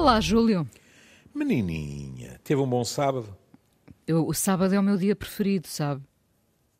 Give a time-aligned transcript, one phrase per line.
[0.00, 0.66] Olá, Júlio.
[1.34, 3.36] Menininha, teve um bom sábado?
[4.06, 6.00] Eu, o sábado é o meu dia preferido, sabe?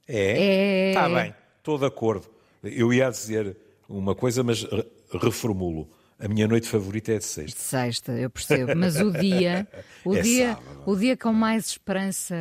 [0.09, 0.41] É?
[0.41, 0.89] É.
[0.89, 2.27] Está bem, estou de acordo.
[2.65, 3.55] Eu ia dizer
[3.87, 4.87] uma coisa, mas re-
[5.21, 5.87] reformulo.
[6.19, 7.61] A minha noite favorita é de sexta.
[7.61, 8.75] Sexta, eu percebo.
[8.75, 9.69] Mas o dia,
[10.03, 10.83] o É dia, sábado.
[10.87, 12.35] o dia com mais esperança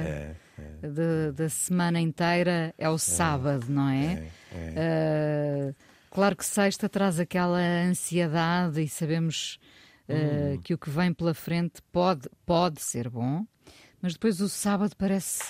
[0.81, 4.27] de- da semana inteira é o sábado, não é?
[4.77, 5.73] Ah,
[6.09, 9.59] claro que sexta traz aquela ansiedade e sabemos
[10.09, 10.61] ah, Hum.
[10.63, 13.45] que o que vem pela frente pode, pode ser bom,
[14.01, 15.43] mas depois o sábado parece,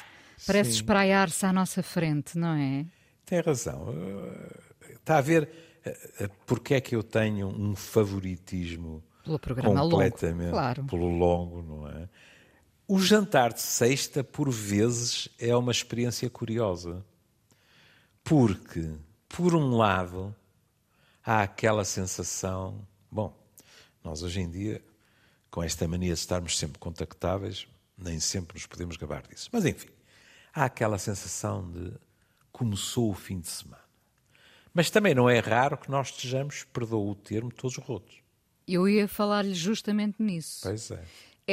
[0.45, 2.85] parece espraiar-se à nossa frente, não é?
[3.26, 3.88] Tem razão.
[3.94, 4.59] Eh,
[4.95, 5.49] Está a ver
[5.85, 10.84] eh, eh, porque é que eu tenho um favoritismo Pelo programa longo, completamente claro.
[10.85, 12.10] pelo longo, não é?
[12.88, 17.05] O jantar de sexta, por vezes, é uma experiência curiosa.
[18.23, 18.91] Porque,
[19.27, 20.35] por um lado,
[21.23, 22.85] há aquela sensação.
[23.12, 23.34] Bom,
[24.03, 24.83] nós hoje em dia,
[25.49, 29.49] com esta mania de estarmos sempre contactáveis, nem sempre nos podemos gabar disso.
[29.51, 29.89] Mas, enfim,
[30.53, 31.91] há aquela sensação de
[32.51, 33.83] começou o fim de semana.
[34.73, 38.17] Mas também não é raro que nós estejamos, perdoa o termo, todos rotos.
[38.67, 40.59] Eu ia falar-lhe justamente nisso.
[40.63, 41.03] Pois é.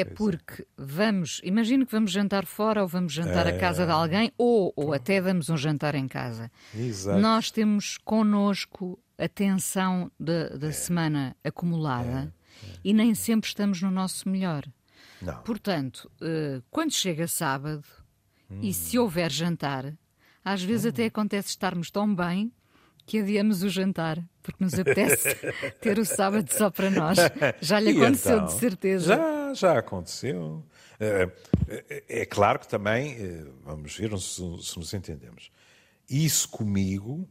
[0.00, 3.50] É porque vamos, imagino que vamos jantar fora ou vamos jantar É.
[3.56, 6.50] à casa de alguém ou, ou até damos um jantar em casa.
[6.74, 7.18] Exato.
[7.20, 10.72] Nós temos connosco a tensão da, É.
[10.72, 12.32] semana acumulada
[12.84, 14.64] e nem sempre estamos no nosso melhor.
[15.22, 15.40] Não.
[15.42, 17.84] Portanto, eh, quando chega sábado
[18.60, 18.72] e Hum.
[18.72, 19.94] se houver jantar,
[20.44, 22.52] às vezes até acontece estarmos tão bem
[23.06, 25.28] que adiamos o jantar, porque nos apetece
[25.80, 27.16] ter o sábado só para nós.
[27.62, 28.46] Já lhe E aconteceu então?
[28.46, 29.16] de certeza.
[29.16, 30.64] Já, já aconteceu.
[30.98, 31.30] É,
[31.88, 35.50] é- é claro que também, eh, vamos ver se, nos entendemos.
[36.08, 37.28] Isso comigo,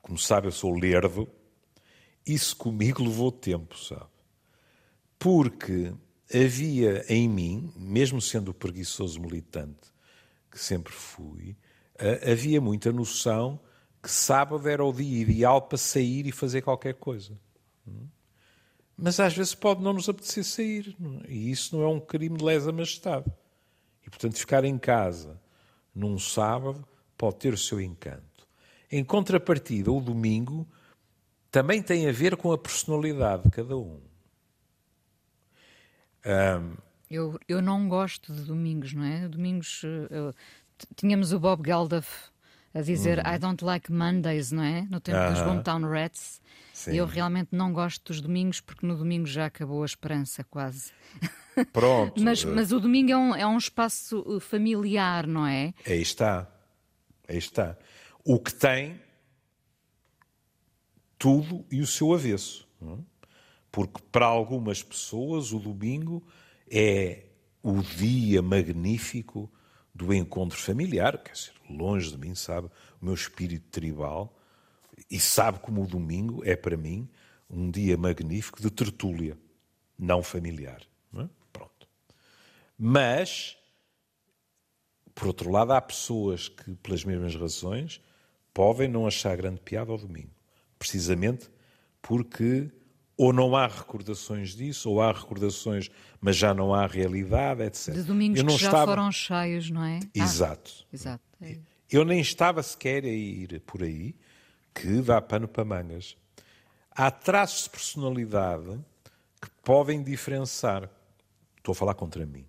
[0.00, 1.28] como sabe, eu sou lerdo,
[2.26, 4.06] isso comigo levou tempo, sabe?
[5.18, 5.92] Porque
[6.32, 9.92] havia em mim, mesmo sendo o preguiçoso militante
[10.50, 11.56] que sempre fui,
[11.98, 13.60] eh, havia muita noção
[14.02, 17.38] que sábado era o dia ideal para sair e fazer qualquer coisa.
[19.00, 20.96] Mas às vezes pode não nos apetecer sair.
[21.24, 21.30] é?
[21.32, 23.30] E isso não é um crime de lesa majestade.
[24.04, 25.40] E, portanto, ficar em casa
[25.94, 26.84] num sábado
[27.16, 28.46] pode ter o seu encanto.
[28.90, 30.66] Em contrapartida, o domingo
[31.50, 34.00] também tem a ver com a personalidade de cada um.
[37.10, 39.28] Eu, eu não gosto de domingos, não é?
[39.28, 39.82] Domingos.
[39.84, 40.34] eh, eu-
[40.94, 42.30] tínhamos o Bob Geldof
[42.74, 44.82] a dizer I don't like Mondays, não é?
[44.90, 45.44] No tempo dos Uhum.
[45.44, 45.50] Aham.
[45.52, 46.40] Hometown Rats.
[46.78, 46.94] Sim.
[46.94, 50.92] Eu realmente não gosto dos domingos porque no domingo já acabou a esperança, quase.
[51.72, 52.22] Pronto.
[52.22, 55.74] Mas, mas o domingo é um, é um espaço eh, familiar, não é?
[55.84, 56.48] Aí está.
[57.28, 57.76] Aí está.
[58.24, 59.00] O que tem
[61.18, 62.68] tudo e o seu avesso.
[62.80, 62.96] é?
[63.72, 66.24] Porque para algumas pessoas o domingo
[66.70, 67.24] é
[67.60, 69.50] o dia magnífico
[69.92, 71.18] do encontro familiar.
[71.18, 72.68] Quer dizer, longe de mim, sabe,
[73.02, 74.37] o meu espírito tribal.
[75.10, 77.08] E sabe como o domingo é para mim
[77.48, 79.38] um dia magnífico de tertúlia,
[79.98, 80.82] não familiar.
[81.12, 81.28] não é?
[81.52, 81.88] Pronto.
[82.76, 83.56] Mas
[85.14, 88.00] por outro lado, há pessoas que, pelas mesmas razões,
[88.54, 90.30] podem não achar grande piada ao domingo.
[90.78, 91.50] Precisamente
[92.00, 92.70] porque
[93.16, 97.94] ou não há recordações disso, ou há recordações, mas já não há realidade, etc.
[97.94, 99.98] De domingos que já estava- foram cheios, não é?
[100.04, 100.86] Ah, Exato.
[100.92, 101.24] exato.
[101.40, 101.58] é.
[101.90, 104.14] Eu nem estava sequer a ir por aí,
[104.74, 106.16] que dá pano para mangas.
[106.90, 108.78] Há traços de personalidade
[109.40, 110.90] que podem diferenciar.
[111.56, 112.44] Estou a falar contra mim.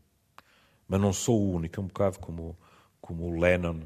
[0.87, 2.57] Mas não sou o único, é um bocado como,
[2.99, 3.81] como o Lennon,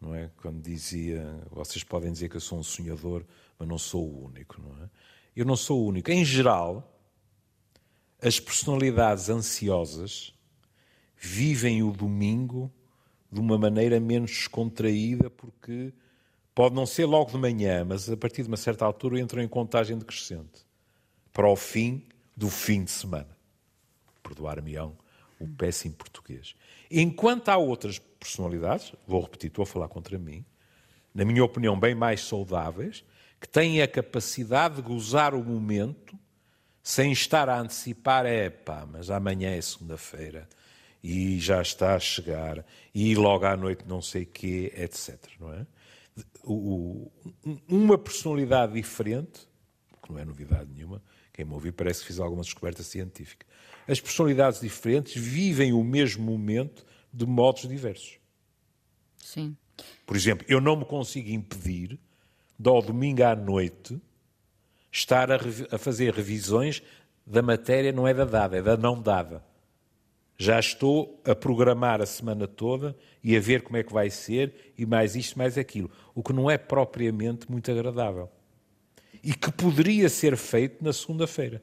[0.00, 0.30] não é?
[0.36, 3.24] Quando dizia, vocês podem dizer que eu sou um sonhador,
[3.58, 4.90] mas não sou o único, não é?
[5.34, 6.10] Eu não sou o único.
[6.10, 6.92] Em geral,
[8.20, 10.34] as personalidades ansiosas
[11.16, 12.70] vivem o domingo
[13.30, 15.94] de uma maneira menos descontraída, porque
[16.54, 19.48] pode não ser logo de manhã, mas a partir de uma certa altura entram em
[19.48, 20.66] contagem decrescente
[21.32, 22.06] para o fim
[22.36, 23.36] do fim de semana.
[24.22, 24.96] Perdoar-me-ão
[25.38, 26.54] o péssimo português.
[26.90, 30.44] Enquanto há outras personalidades, vou repetir, estou a falar contra mim,
[31.14, 33.04] na minha opinião, bem mais saudáveis,
[33.40, 36.16] que têm a capacidade de gozar o momento
[36.82, 40.48] sem estar a antecipar, é pá, mas amanhã é segunda-feira
[41.02, 45.18] e já está a chegar e logo à noite não sei quê, etc.
[45.40, 45.66] Não é?
[46.44, 47.10] O-
[47.68, 49.46] uma personalidade diferente,
[50.02, 51.02] que não é novidade nenhuma,
[51.32, 53.46] quem me ouvir parece que fiz alguma descoberta científica.
[53.88, 58.18] As personalidades diferentes vivem o mesmo momento de modos diversos.
[59.16, 59.56] Sim.
[60.06, 61.98] Por exemplo, eu não me consigo impedir
[62.58, 64.00] de ao domingo à noite
[64.90, 65.38] estar a,
[65.70, 66.82] a fazer revisões
[67.26, 69.44] da matéria não é da dada, é da não dada.
[70.36, 74.72] Já estou a programar a semana toda e a ver como é que vai ser,
[74.76, 75.90] e mais isto, mais aquilo.
[76.14, 78.30] O que não é propriamente muito agradável.
[79.22, 81.62] E que poderia ser feito na segunda-feira.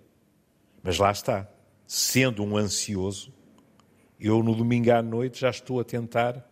[0.82, 1.50] Mas lá está.
[1.86, 3.34] Sendo um ansioso,
[4.20, 6.48] eu no domingo à noite já estou a tentar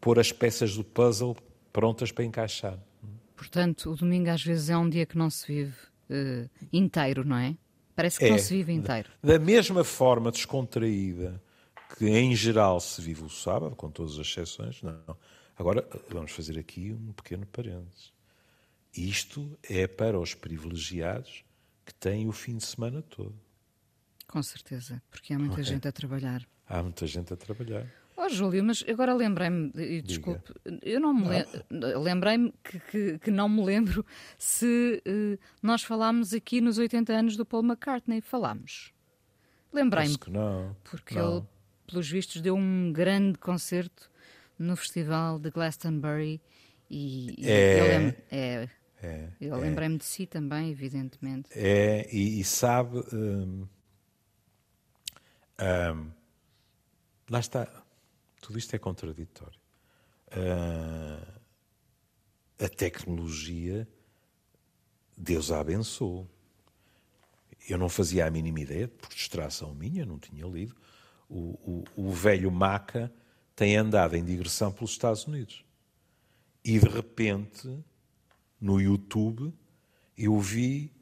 [0.00, 1.36] pôr as peças do puzzle
[1.72, 2.78] prontas para encaixar.
[3.34, 5.76] Portanto, o domingo às vezes é um dia que não se vive
[6.10, 7.56] uh, inteiro, não é?
[7.94, 9.10] Parece que é, não se vive inteiro.
[9.22, 11.40] Da mesma forma descontraída
[11.96, 15.16] que em geral se vive o sábado, com todas as exceções, não.
[15.56, 18.12] Agora vamos fazer aqui um pequeno parênteses.
[18.96, 21.44] Isto é para os privilegiados
[21.84, 23.34] que têm o fim de semana todo.
[24.26, 26.46] Com certeza, porque há muita gente a trabalhar.
[26.66, 27.86] Há muita gente a trabalhar.
[28.24, 31.94] Oh, Júlio, mas agora lembrei-me, e desculpe, eu não me le...
[31.98, 34.04] lembrei-me que, que, que, não me lembro
[34.38, 38.22] se uh, nós falámos aqui nos 80 anos do Paul McCartney.
[38.22, 38.94] Falámos.
[39.70, 40.16] Lembrei-me.
[40.16, 40.74] que não.
[40.84, 41.36] Porque não.
[41.36, 41.46] ele,
[41.86, 44.10] pelos vistos, deu um grande concerto
[44.58, 46.40] no festival de Glastonbury
[46.88, 47.84] e, e é, eu,
[48.30, 48.70] é,
[49.02, 49.58] é, eu é.
[49.58, 51.50] lembrei-me de si também, evidentemente.
[51.52, 53.66] É, e, e sabe, hum,
[55.60, 56.10] hum,
[57.28, 57.83] lá está
[58.44, 59.58] tudo isto é contraditório.
[60.28, 61.40] Uh,
[62.62, 63.88] a tecnologia,
[65.16, 66.28] Deus a abençoou.
[67.66, 70.76] Eu não fazia a mínima ideia, por distração minha, não tinha lido.
[71.26, 73.10] O, o, o velho Maca
[73.56, 75.64] tem andado em digressão pelos Estados Unidos.
[76.62, 77.82] E de repente,
[78.60, 79.54] no YouTube,
[80.18, 80.92] eu vi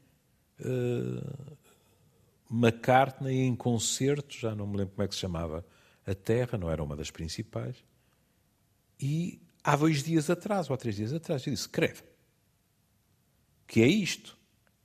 [0.61, 1.57] uh,
[2.49, 5.67] McCartney em concerto, já não me lembro como é que se chamava
[6.07, 7.77] a Terra, não era uma das principais.
[9.01, 12.03] E há dois dias atrás, ou há três dias atrás, eu disse: escreve.
[13.67, 14.37] Que é isto?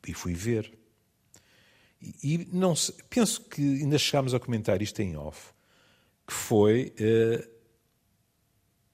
[0.08, 0.78] E fui ver.
[2.02, 5.52] E, e não se, penso que ainda chegámos a comentar isto em off,
[6.26, 7.50] que foi uh,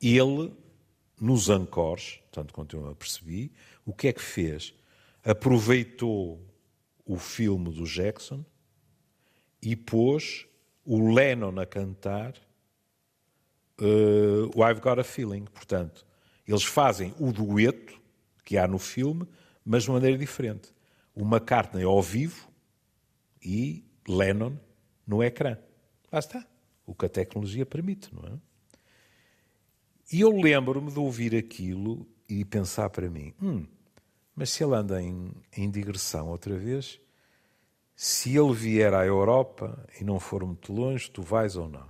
[0.02, 0.54] ele,
[1.20, 3.52] nos Ancores, tanto quanto eu percebi,
[3.86, 4.74] o que é que fez?
[5.24, 6.42] Aproveitou
[7.06, 8.44] o filme do Jackson
[9.62, 10.48] e pôs
[10.86, 12.34] o Lennon a cantar
[13.80, 15.46] uh, o I've Got a Feeling.
[15.46, 16.06] Portanto,
[16.48, 18.02] eles fazem o dueto
[18.44, 19.28] que há no filme,
[19.66, 20.74] mas de maneira diferente.
[21.16, 22.50] O McCartney ao vivo
[23.42, 24.58] e Lennon
[25.06, 25.58] no ecrã.
[26.12, 26.46] Lá está.
[26.86, 28.38] O que a tecnologia permite, não é?
[30.12, 33.66] E eu lembro-me de ouvir aquilo e pensar para mim: hum,
[34.36, 37.00] mas se ele anda em, em digressão outra vez,
[37.96, 41.88] se ele vier à Europa e não for muito longe, tu vais ou não.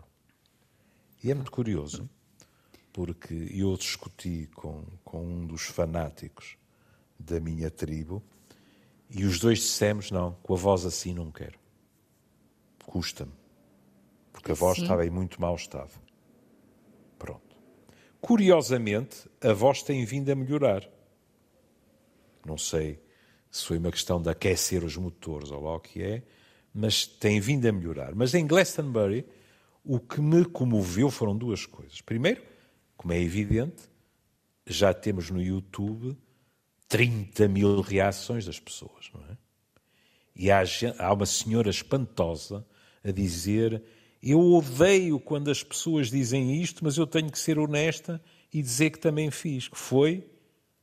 [1.23, 2.09] E é muito curioso,
[2.91, 6.57] porque eu discuti com, com um dos fanáticos
[7.17, 8.21] da minha tribo
[9.09, 11.57] e os dois dissemos: não, com a voz assim não quero.
[12.85, 13.31] Custa-me.
[14.31, 14.83] Porque a voz Sim.
[14.83, 15.91] estava em muito mau estado.
[17.17, 17.56] Pronto.
[18.19, 20.89] Curiosamente, a voz tem vindo a melhorar.
[22.45, 23.01] Não sei
[23.53, 26.23] se foi uma questão de aquecer os motores ou lá o que é,
[26.73, 28.15] mas tem vindo a melhorar.
[28.15, 29.23] Mas em Glastonbury,
[29.85, 32.01] o que me comoveu foram duas coisas.
[32.01, 32.41] Primeiro,
[32.97, 33.83] como é evidente,
[34.65, 36.17] já temos no YouTube
[36.88, 39.37] 30 mil reações das pessoas, não é?
[40.35, 40.63] E há,
[40.97, 42.66] há uma senhora espantosa
[43.04, 43.83] a dizer:
[44.21, 48.19] Eu odeio quando as pessoas dizem isto, mas eu tenho que ser honesta
[48.51, 50.28] e dizer que também fiz, que foi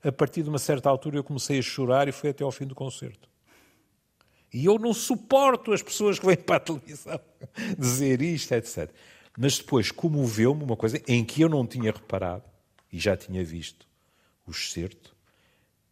[0.03, 2.67] a partir de uma certa altura eu comecei a chorar e foi até ao fim
[2.67, 3.29] do concerto.
[4.53, 7.21] E eu não suporto as pessoas que vêm para a televisão
[7.79, 8.91] dizer isto, etc.
[9.39, 12.45] Mas depois comoveu-me uma coisa em que eu não tinha reparado
[12.93, 13.87] e já tinha visto
[14.47, 15.15] o excerto,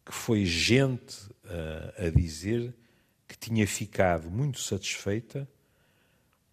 [0.05, 2.75] que foi gente uh, a dizer
[3.29, 5.49] que tinha ficado muito satisfeita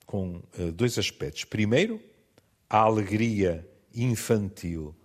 [0.06, 1.46] com uh, dois aspectos.
[1.46, 2.00] Primeiro,
[2.70, 4.96] a alegria infantil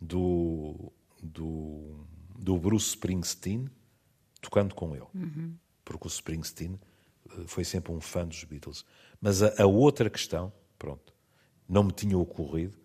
[0.00, 0.92] do
[1.24, 2.06] do,
[2.38, 3.70] do Bruce Springsteen
[4.40, 5.06] tocando com ele.
[5.14, 5.56] Uhum.
[5.84, 6.78] Porque o Springsteen
[7.30, 8.84] eh, foi sempre um fã dos Beatles.
[9.20, 11.14] Mas a, a outra questão, pronto,
[11.68, 12.78] não me tinha ocorrido,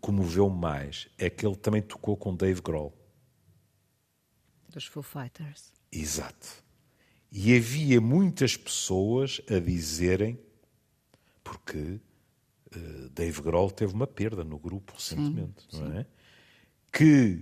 [0.00, 2.94] comoveu-me mais, é que ele também tocou com Dave Grohl.
[4.68, 5.72] Dos Foo Fighters.
[5.90, 6.62] Exato.
[7.32, 10.38] E havia muitas pessoas a dizerem,
[11.42, 12.00] porque
[12.76, 15.98] uh, Dave Grohl teve uma perda no grupo recentemente, sim, não sim.
[15.98, 16.06] é?
[16.98, 17.40] Que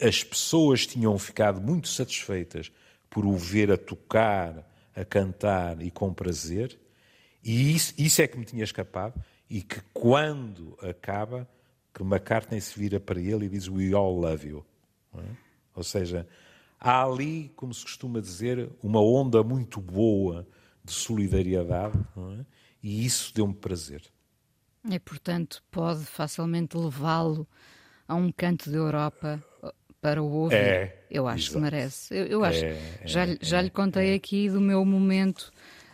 [0.00, 2.72] as pessoas tinham ficado muito satisfeitas
[3.10, 4.66] por o ver a tocar,
[4.96, 6.80] a cantar e com prazer,
[7.44, 11.46] e isso, isso é que me tinha escapado, e que quando acaba,
[11.92, 14.64] que McCartney se vira para ele e diz We all love you.
[15.14, 15.20] É?
[15.74, 16.26] Ou seja,
[16.80, 20.48] há ali, como se costuma dizer, uma onda muito boa
[20.82, 21.98] de solidariedade
[22.40, 22.46] é?
[22.82, 24.02] e isso deu-me prazer.
[24.90, 27.46] E, portanto, pode facilmente levá-lo
[28.06, 29.42] a um canto da Europa
[30.04, 30.56] para o ouvir.
[30.56, 31.54] É, eu acho exato.
[31.54, 32.14] que merece.
[32.14, 32.62] Eu, eu acho.
[32.62, 34.14] É, já, é, já lhe contei é.
[34.14, 35.50] aqui do meu momento,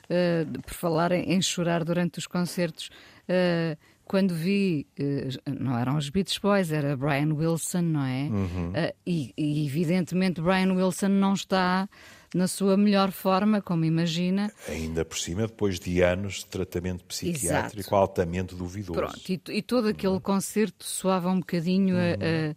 [0.06, 2.90] uh, por falar em, em, chorar durante os concertos.
[3.28, 8.22] Uh, quando vi, uh, não eram os Beach Boys, era Brian Wilson, não é?
[8.24, 8.72] Uhum.
[9.06, 11.88] E, e, evidentemente, Brian Wilson não está
[12.34, 14.52] na sua melhor forma, como imagina.
[14.68, 17.96] Ainda por cima, depois de anos de tratamento psiquiátrico Exato.
[17.96, 18.99] altamente duvidoso.
[18.99, 20.20] Pronto, e, e todo aquele uhum.
[20.20, 22.00] concerto soava um bocadinho uhum.
[22.00, 22.54] a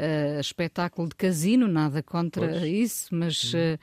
[0.00, 2.62] uh, espetáculo de casino, nada contra pois.
[2.62, 3.78] isso, mas uh,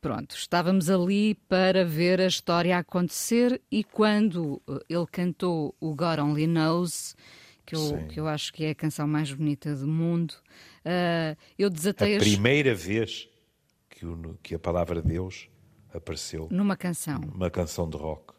[0.00, 6.18] pronto, estávamos ali para ver a história acontecer e quando eh, ele cantou o God
[6.18, 7.16] Only Knows,
[7.64, 10.32] que eu, que eu acho que é a canção mais bonita do mundo,
[10.84, 12.22] uh, eu desatei a as...
[12.22, 13.26] primeira vez
[14.04, 15.48] que, o, que a palavra Deus
[15.92, 18.34] apareceu numa canção, uma canção de rock.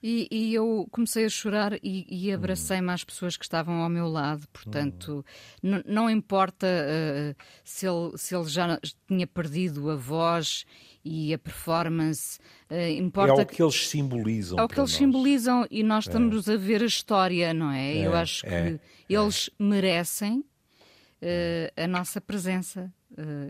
[0.00, 4.06] E, e, eu comecei a chorar e, e abracei-me às pessoas que estavam ao meu
[4.06, 4.46] lado.
[4.52, 5.24] Portanto,
[5.64, 5.82] hum.
[5.86, 7.34] não importa uh,
[7.64, 10.64] se, ele, se ele já tinha perdido a voz
[11.04, 12.38] e a performance,
[12.70, 13.40] uh, importa.
[13.40, 14.58] É o que eles simbolizam.
[14.58, 14.98] É o que eles nós.
[14.98, 16.10] simbolizam e nós é.
[16.10, 17.96] estamos a ver a história, não é?
[17.96, 22.92] é eu acho que é, eles merecem uh, a nossa presença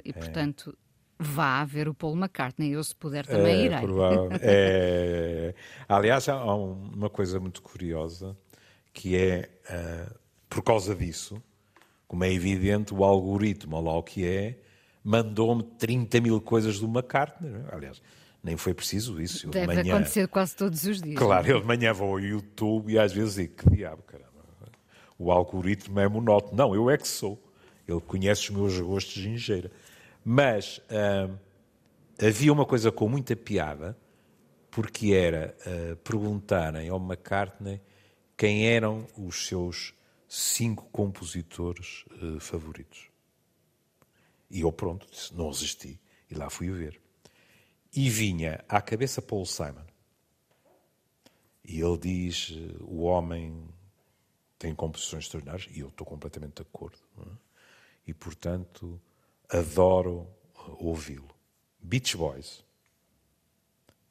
[0.03, 0.75] e, portanto
[1.19, 2.73] vá ver o Paul McCartney.
[2.73, 3.81] Eu, se puder, também é, irei.
[3.81, 4.29] Provável.
[4.41, 5.55] É,
[5.89, 8.37] aliás, há uma coisa muito curiosa
[8.93, 10.15] que é, uh,
[10.49, 11.43] por causa disso,
[12.07, 14.59] como é evidente, o algoritmo, lá o que é,
[15.05, 17.51] mandou-me 30 mil coisas do McCartney.
[17.71, 18.01] Aliás,
[18.43, 19.47] nem foi preciso isso.
[19.47, 21.17] Eu Deve de manhã, acontecer quase todos os dias.
[21.17, 24.29] Claro, eu de manhã vou ao YouTube e às vezes digo, que diabo, caramba.
[25.19, 26.57] O algoritmo é monótono.
[26.57, 27.43] Não, eu é que sou.
[27.87, 29.71] Ele conhece os meus gostos de gingeira.
[30.31, 31.39] Mas uh,
[32.23, 33.97] havia uma coisa com muita piada,
[34.71, 37.81] porque era uh, perguntarem ao McCartney
[38.37, 39.95] quem eram os seus
[40.29, 43.09] cinco compositores uh, favoritos.
[44.51, 45.99] E eu, pronto, disse, não resisti.
[46.31, 47.01] E lá fui ver.
[47.97, 49.87] E vinha à cabeça Paul Simon.
[51.65, 52.51] E ele diz:
[52.83, 53.67] o homem
[54.59, 56.99] tem composições extraordinárias, e eu estou completamente de acordo.
[57.19, 57.31] É?
[58.09, 59.01] E, portanto,
[59.49, 60.29] adoro
[60.79, 61.29] ouvi-lo.
[61.81, 62.65] Beach Boys.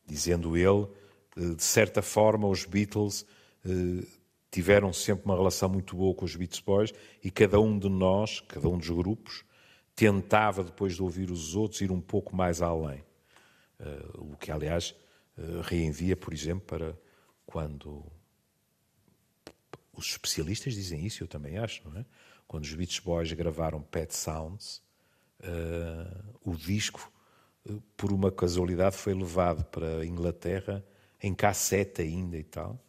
[0.05, 0.87] Dizendo ele,
[1.35, 3.25] eh, de certa forma, os Beatles
[3.65, 4.05] eh,
[4.49, 8.39] tiveram sempre uma relação muito boa com os Beach Boys e cada um de nós,
[8.41, 9.43] cada um dos grupos,
[9.95, 13.03] tentava, depois de ouvir os outros, ir um pouco mais além.
[13.79, 14.95] Eh, o que, aliás,
[15.63, 16.97] reenvia, por exemplo, para
[17.45, 18.03] quando
[19.93, 22.05] os especialistas dizem isso, eu também acho, não é?
[22.47, 24.81] Quando os Beach Boys gravaram Pet Sounds,
[26.43, 27.11] o disco,
[27.95, 30.83] por uma casualidade, foi levado para a Inglaterra
[31.21, 32.79] em cassete ainda e tal.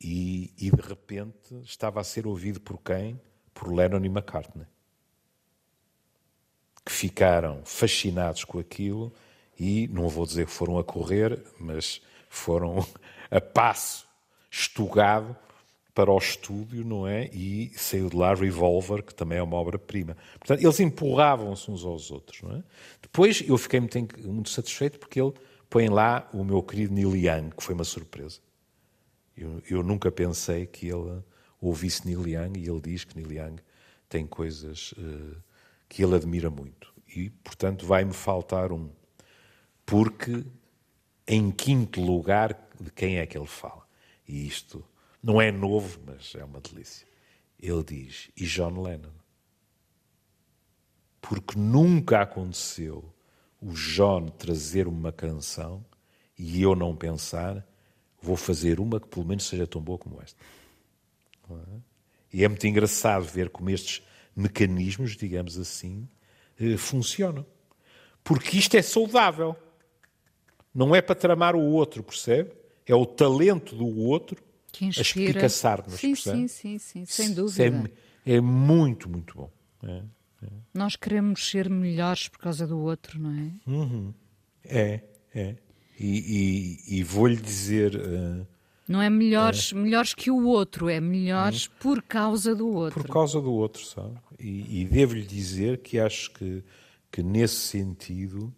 [0.00, 3.20] E, e, de repente estava a ser ouvido por quem?
[3.52, 4.66] Por Lennon e McCartney.
[6.84, 9.12] Que ficaram fascinados com aquilo
[9.58, 12.86] e, não vou dizer que foram a correr, mas foram
[13.28, 14.06] a passo
[14.50, 15.36] estugado
[15.98, 17.28] para o estúdio, não é?
[17.32, 20.16] E saiu de lá Revolver, que também é uma obra-prima.
[20.38, 22.62] Portanto, eles empurravam-se uns aos outros, não é?
[23.02, 25.32] Depois eu fiquei muito, muito satisfeito porque ele
[25.68, 28.38] põe lá o meu querido Neil Young, que foi uma surpresa.
[29.36, 31.20] Eu, eu nunca pensei que ele
[31.60, 33.56] ouvisse Neil Young e ele diz que Neil Young
[34.08, 35.34] tem coisas uh,
[35.88, 36.94] que ele admira muito.
[37.12, 38.88] E, portanto, vai-me faltar um.
[39.84, 40.44] Porque,
[41.26, 43.82] em quinto lugar, de quem é que ele fala?
[44.28, 44.84] E isto
[45.22, 47.06] não é novo, mas é uma delícia.
[47.58, 49.12] Ele diz: e John Lennon?
[51.20, 53.12] Porque nunca aconteceu
[53.60, 55.84] o John trazer uma canção
[56.38, 57.66] e eu não pensar,
[58.22, 60.38] vou fazer uma que pelo menos seja tão boa como esta.
[61.50, 61.80] É?
[62.32, 64.02] E é muito engraçado ver como estes
[64.36, 66.08] mecanismos, digamos assim,
[66.60, 67.44] eh, funcionam.
[68.22, 69.56] Porque isto é saudável.
[70.72, 72.52] Não é para tramar o outro, percebe?
[72.86, 75.26] É o talento do outro que inspira.
[75.26, 75.94] a espicaçar-nos.
[75.94, 77.90] Sim, sim, sim, sim, sem dúvida.
[78.26, 79.50] É, é muito, muito bom.
[79.82, 80.02] É,
[80.42, 80.48] é.
[80.74, 83.70] Nós queremos ser melhores por causa do outro, não é?
[83.70, 84.14] Uhum.
[84.64, 85.00] É,
[85.34, 85.56] é.
[85.98, 87.96] E, e, e vou-lhe dizer.
[87.96, 88.46] Uh,
[88.86, 89.74] não é melhores, é.
[89.74, 91.72] melhores que o outro, é melhores uhum.
[91.80, 93.02] por causa do outro.
[93.02, 94.16] Por causa do outro, sabe?
[94.38, 96.62] E, e devo-lhe dizer que acho que,
[97.10, 98.54] que nesse sentido.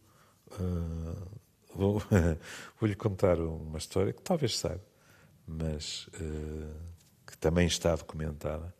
[0.52, 1.40] Uh,
[1.75, 2.02] vou,
[2.79, 4.90] vou-lhe contar uma história que talvez saiba
[5.50, 6.76] mas uh,
[7.26, 8.73] que também está documentada.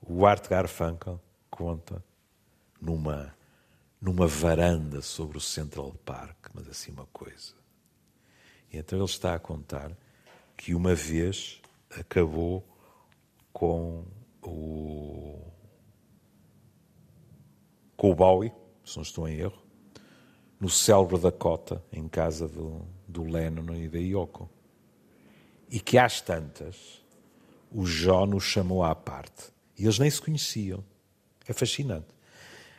[0.00, 1.20] O Art Garfunkel
[1.50, 2.02] conta
[2.80, 3.34] numa,
[4.00, 7.54] numa varanda sobre o Central Park, mas assim uma coisa.
[8.72, 9.92] E então ele está a contar
[10.56, 11.60] que uma vez
[11.90, 12.64] acabou
[13.52, 14.04] com
[14.42, 15.52] o
[17.96, 18.52] com o Bowie,
[18.84, 19.58] se não estou em erro,
[20.60, 24.50] no célebre Dakota, em casa do, do Lennon e da Yoko.
[25.76, 27.04] E que às tantas
[27.70, 29.52] o John nos chamou à parte.
[29.78, 30.82] E eles nem se conheciam.
[31.46, 32.06] É fascinante.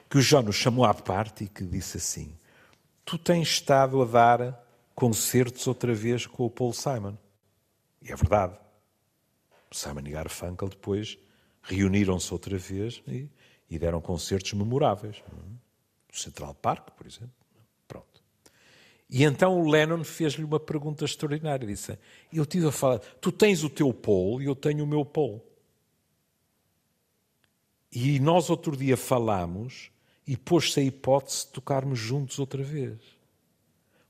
[0.10, 2.36] Que o John nos chamou à parte e que disse assim:
[3.06, 7.16] Tu tens estado a dar concertos outra vez com o Paul Simon.
[8.02, 8.58] E é verdade.
[9.72, 11.20] Simon e Garfunkel depois
[11.62, 13.30] reuniram-se outra vez e,
[13.70, 15.22] e, deram concertos memoráveis.
[15.32, 17.37] No Central Park, por exemplo.
[19.10, 21.66] E então o Lennon fez-lhe uma pergunta extraordinária.
[21.66, 21.98] Disse:
[22.32, 25.44] Eu tive a falar, tu tens o teu Paul e eu tenho o meu Paul.
[27.92, 29.90] E nós outro dia falámos
[30.28, 33.00] e pôs-se a hipótese de tocarmos juntos outra vez.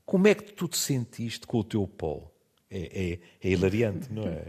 [0.04, 2.32] Como é que tu te sentiste com o teu Paul?
[2.70, 4.44] É, é, é hilariante, não é?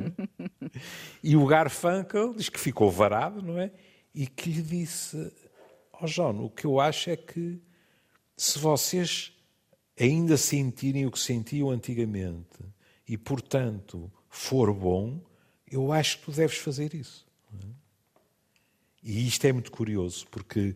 [1.24, 3.72] e o Garfunkel diz que ficou varado, não é?
[4.16, 5.32] E que lhe disse:
[5.94, 7.62] Ó oh João, o que eu acho é que
[8.36, 9.32] se vocês
[10.00, 12.60] ainda sentirem o que sentiam antigamente
[13.08, 15.20] e, portanto, for bom,
[15.70, 17.28] eu acho que tu deves fazer isso.
[19.02, 20.76] E isto é muito curioso, porque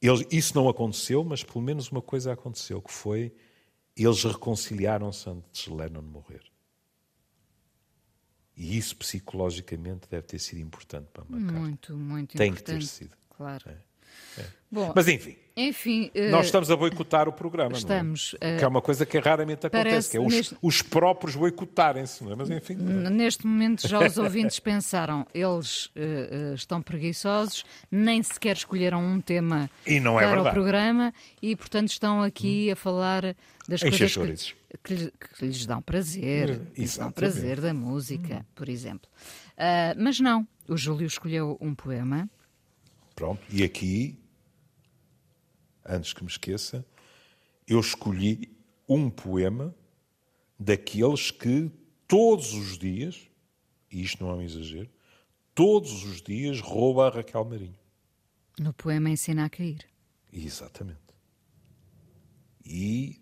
[0.00, 3.32] eles, isso não aconteceu, mas pelo menos uma coisa aconteceu, que foi
[3.96, 6.42] eles reconciliaram-se antes de Lennon morrer.
[8.56, 11.60] E isso psicologicamente deve ter sido importante para McCartney.
[11.60, 12.66] Muito, muito Tem importante.
[12.66, 13.16] Tem que ter sido.
[13.30, 13.70] Claro.
[13.70, 13.91] É.
[14.38, 14.62] É.
[14.72, 17.76] Bom, Mas enfim, enfim uh, nós estamos a boicotar o programa.
[17.76, 18.34] Estamos.
[18.40, 18.54] É?
[18.54, 20.56] Uh, que é uma coisa que raramente acontece, que é os, neste...
[20.62, 22.24] os próprios boicotarem-se.
[22.24, 22.34] É?
[22.34, 22.76] Mas enfim.
[22.76, 29.70] Neste momento já os ouvintes pensaram, eles uh, estão preguiçosos, nem sequer escolheram um tema
[29.84, 30.48] é para verdade.
[30.48, 32.72] o programa e, portanto, estão aqui hum.
[32.72, 33.36] a falar
[33.68, 38.36] das Encher coisas que, que, que, lhes dão prazer, que lhes dão prazer da música,
[38.36, 38.44] hum.
[38.54, 39.10] por exemplo.
[39.98, 42.26] mas não, o Júlio escolheu um poema.
[43.14, 44.18] Pronto, e aqui
[45.84, 46.84] antes que me esqueça,
[47.66, 48.54] eu escolhi
[48.88, 49.74] um poema
[50.58, 51.70] daqueles que
[52.06, 53.28] todos os dias,
[53.90, 54.90] e isto não é um exagero,
[55.54, 57.78] todos os dias rouba a Raquel Marinho.
[58.58, 59.86] No poema Ensina a Cair.
[60.32, 61.00] Exatamente.
[62.64, 63.20] E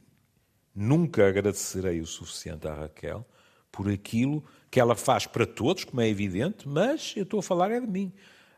[0.74, 3.26] nunca agradecerei o suficiente à Raquel
[3.70, 7.70] por aquilo que ela faz para todos, como é evidente, mas eu estou a falar
[7.70, 8.12] é de mim.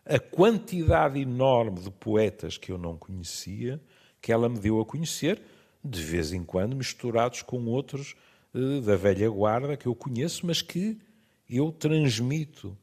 [0.04, 3.80] A quantidade enorme de poetas que eu não conhecia
[4.22, 5.42] que ela me deu a conhecer,
[5.84, 8.14] de vez em quando misturados com outros
[8.54, 10.98] uh, da velha guarda que eu conheço, mas que
[11.50, 12.78] eu transmito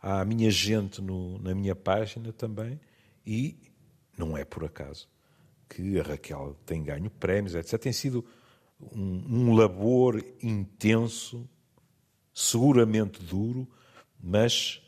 [0.00, 2.78] à minha gente no, na minha página também,
[3.26, 3.56] e
[4.16, 5.08] não é por acaso
[5.68, 7.80] que a Raquel tem ganho prémios, etc.
[7.80, 8.22] Tem sido
[8.94, 11.48] um, um labor intenso,
[12.34, 13.66] seguramente duro,
[14.22, 14.82] mas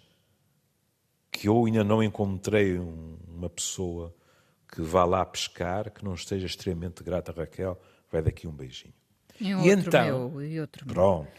[1.32, 4.14] que eu ainda não encontrei um, uma pessoa
[4.74, 8.92] que vá lá pescar, que não esteja extremamente grata a Raquel, vai daqui um beijinho.
[9.40, 11.30] E, e então, meu, e outro pronto.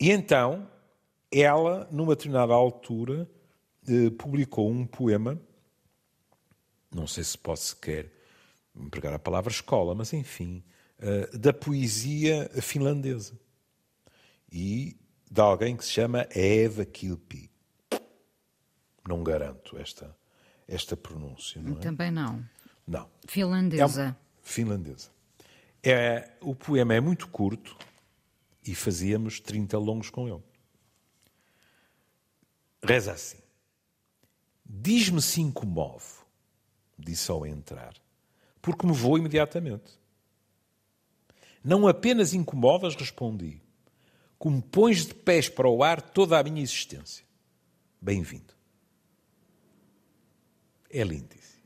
[0.00, 0.66] E então,
[1.30, 3.30] ela, numa determinada altura,
[3.86, 5.38] eh, publicou um poema,
[6.90, 8.10] não sei se posso sequer
[8.74, 10.64] empregar a palavra escola, mas enfim,
[10.98, 13.38] eh, da poesia finlandesa.
[14.50, 14.96] E
[15.30, 17.50] de alguém que se chama Eva Kilpi.
[19.06, 20.16] Não garanto esta
[20.66, 21.60] esta pronúncia.
[21.60, 21.80] Não é?
[21.80, 22.44] Também não.
[22.86, 23.08] Não.
[23.26, 24.02] Finlandesa.
[24.02, 24.18] É uma...
[24.42, 25.10] Finlandesa.
[25.82, 27.76] É, o poema é muito curto
[28.64, 30.42] e fazíamos 30 longos com ele.
[32.82, 33.38] Reza assim.
[34.64, 36.24] Diz-me se incomovo,
[36.98, 37.94] disse ao entrar,
[38.60, 40.00] porque me vou imediatamente.
[41.62, 43.60] Não apenas incomodas, respondi,
[44.38, 47.24] como pões de pés para o ar toda a minha existência.
[48.00, 48.61] Bem-vindo
[50.92, 51.62] é lindíssimo.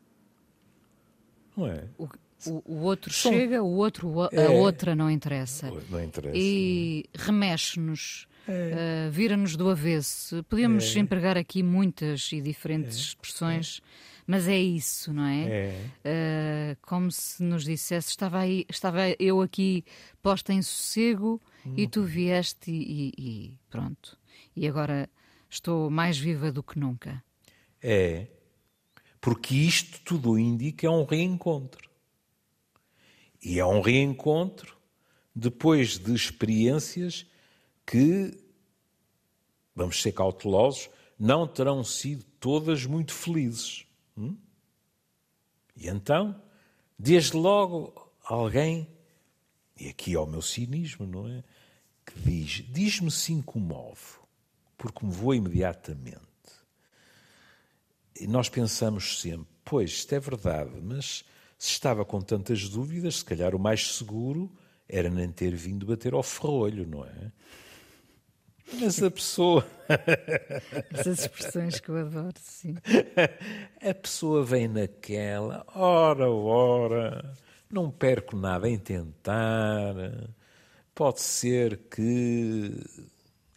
[1.57, 1.85] Não é?
[1.99, 2.09] O,
[2.47, 3.33] o, o outro São...
[3.33, 4.49] chega, o outro, a é...
[4.49, 5.71] outra não interessa.
[5.91, 6.37] Não interessa.
[6.37, 8.29] E remexe-nos.
[8.49, 9.09] É.
[9.09, 10.45] Uh, vira-nos do avesso.
[10.45, 11.01] Podemos é.
[11.01, 13.01] empregar aqui muitas e diferentes é.
[13.01, 13.81] expressões,
[14.25, 15.75] mas é isso, não é?
[16.05, 19.85] Uh, como se nos dissesse: estava, aí, estava eu aqui
[20.23, 21.75] posta em sossego hum.
[21.77, 24.17] e tu vieste e, e, e pronto.
[24.55, 25.11] E agora
[25.51, 27.21] estou mais viva do que nunca.
[27.83, 28.29] É,
[29.27, 31.91] porque isto tudo indica é um reencontro.
[33.43, 34.77] E é um reencontro
[35.35, 37.27] depois de experiências
[37.85, 38.39] que,
[39.75, 43.85] vamos ser cautelosos, não terão sido todas muito felizes.
[44.17, 44.37] Hum?
[45.77, 46.41] E então,
[46.97, 48.89] Desde logo, alguém,
[49.77, 51.43] e aqui é o meu cinismo, não é?
[52.07, 54.25] Que diz: diz-me se incomovo,
[54.79, 56.26] porque me vou imediatamente.
[58.23, 61.25] Nós pensamos sempre: pois, isto é verdade, mas
[61.59, 64.51] se estava com tantas dúvidas, se calhar o mais seguro
[64.89, 67.33] era nem ter vindo bater ao ferrolho, não é?
[68.75, 69.67] Mas a pessoa.
[70.93, 72.75] Essas expressões que eu adoro, sim.
[73.81, 77.35] A pessoa vem naquela, ora, ora,
[77.71, 79.95] não perco nada em tentar.
[80.95, 82.73] Pode ser que.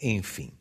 [0.02, 0.52] Enfim.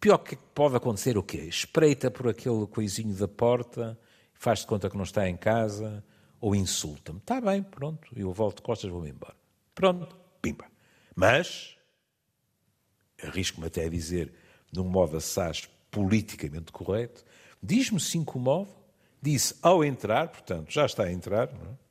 [0.00, 1.38] Pior que pode acontecer o quê?
[1.38, 3.98] Espreita por aquele coisinho da porta,
[4.32, 6.04] faz-te conta que não está em casa,
[6.40, 7.18] ou insulta-me.
[7.18, 9.34] Está bem, pronto, eu volto de costas, vou-me embora.
[9.74, 10.66] Pronto, pimba.
[11.16, 11.76] Mas
[13.22, 14.32] arrisco-me até a dizer,
[14.70, 17.24] de um modo assaz politicamente correto,
[17.60, 18.70] diz-me se incomoda,
[19.20, 21.87] disse ao entrar, portanto, já está a entrar, é?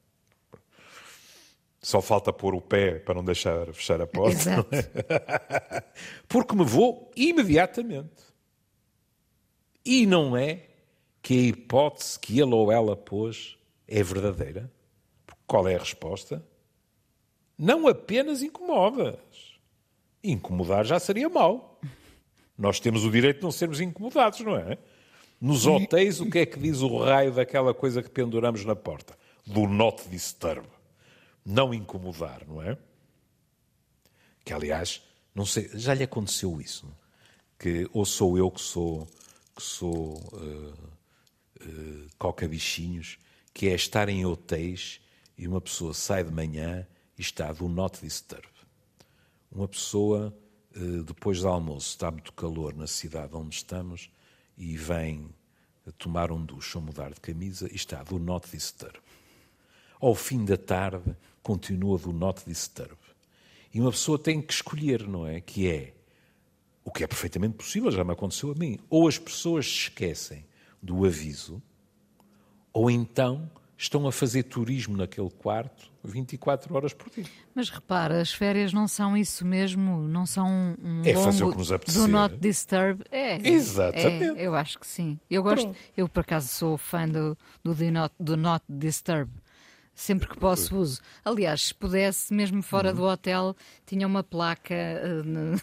[1.88, 4.36] Só falta pôr o pé para não deixar fechar a porta.
[4.36, 4.76] Exato.
[4.76, 5.84] É?
[6.28, 8.26] Porque me vou imediatamente.
[9.86, 10.68] E não é
[11.22, 14.70] que a hipótese que ele ou ela pôs é verdadeira.
[15.46, 16.46] Qual é a resposta?
[17.58, 19.16] Não apenas incomodas.
[20.22, 21.80] Incomodar já seria mau.
[22.58, 24.78] Nós temos o direito de não sermos incomodados, não é?
[25.40, 29.18] Nos hotéis, o que é que diz o raio daquela coisa que penduramos na porta?
[29.46, 30.68] Do not disturb.
[31.48, 32.78] Não incomodar, não é?
[34.44, 35.02] Que, aliás,
[35.34, 36.94] não sei, já lhe aconteceu isso?
[37.58, 39.08] Que ou sou eu que sou,
[39.56, 40.74] que sou uh,
[41.62, 43.18] uh, coca-bichinhos,
[43.54, 45.00] que é estar em hotéis
[45.38, 46.86] e uma pessoa sai de manhã
[47.18, 48.48] e está do not disturb
[49.52, 50.36] uma pessoa,
[50.76, 54.10] eh, depois do almoço, está muito calor na cidade onde estamos
[54.58, 55.30] e vem
[55.98, 58.98] tomar um duche ou mudar de camisa e está do not disturb.
[60.00, 61.16] Ao fim da tarde,
[61.48, 62.98] continua do not disturb.
[63.74, 65.40] E uma pessoa tem que escolher, não é?
[65.40, 65.94] Que é
[66.84, 68.78] o que é perfeitamente possível, já me aconteceu a mim.
[68.90, 70.46] Ou as pessoas se esquecem
[70.84, 71.62] do aviso,
[72.74, 77.26] ou então estão a fazer turismo naquele quarto 24 horas por dia.
[77.56, 80.48] Mas repara, as férias não são isso mesmo, não são
[80.82, 82.02] um é fazer o que nos apetecer.
[82.02, 83.04] do Not Disturb.
[83.10, 84.40] É, Exatamente.
[84.40, 85.18] É, eu acho que sim.
[85.30, 85.80] Eu gosto, Pronto.
[85.96, 89.32] eu por acaso sou fã do, do, do, not, do Not Disturb.
[89.98, 91.02] Sempre que posso uso.
[91.26, 92.96] Aliás, se pudesse, mesmo fora uhum.
[92.98, 95.60] do hotel, tinha uma placa uh,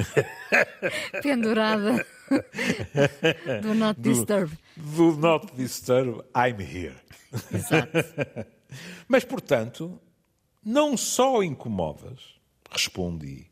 [1.22, 2.06] pendurada
[3.60, 4.58] do Not Disturb.
[4.74, 6.96] Do, do Not Disturb, I'm here.
[7.52, 7.92] Exato.
[9.06, 10.00] Mas, portanto,
[10.64, 13.50] não só incomodas, respondi.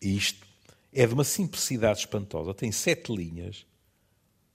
[0.00, 0.46] Isto
[0.94, 2.54] é de uma simplicidade espantosa.
[2.54, 3.66] Tem sete linhas.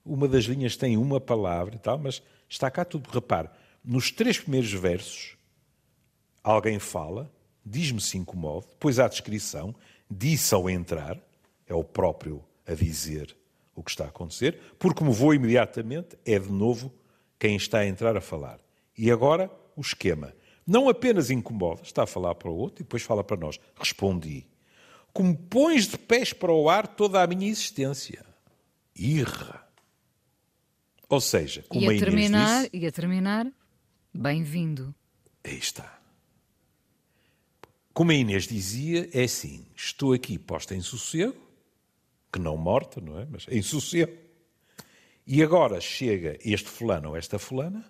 [0.03, 3.07] Uma das linhas tem uma palavra e tal, mas está cá tudo.
[3.11, 3.49] Repare,
[3.85, 5.37] nos três primeiros versos,
[6.43, 7.31] alguém fala,
[7.65, 9.75] diz-me se incomoda, depois há a descrição,
[10.09, 11.19] disse ao entrar,
[11.67, 13.35] é o próprio a dizer
[13.75, 16.91] o que está a acontecer, porque me vou imediatamente, é de novo
[17.37, 18.59] quem está a entrar a falar.
[18.97, 20.33] E agora o esquema.
[20.65, 23.59] Não apenas incomoda, está a falar para o outro e depois fala para nós.
[23.75, 24.47] Respondi.
[25.13, 28.25] Como pões de pés para o ar toda a minha existência.
[28.95, 29.67] Irra.
[31.07, 33.47] Ou seja, como e a, terminar, disse, E a terminar,
[34.15, 34.95] bem-vindo.
[35.43, 35.99] Aí está.
[37.93, 41.35] Como a Inês dizia, é assim: estou aqui posta em sossego,
[42.31, 43.27] que não morta, não é?
[43.29, 44.11] Mas em sossego.
[45.27, 47.83] E agora chega este fulano ou esta fulana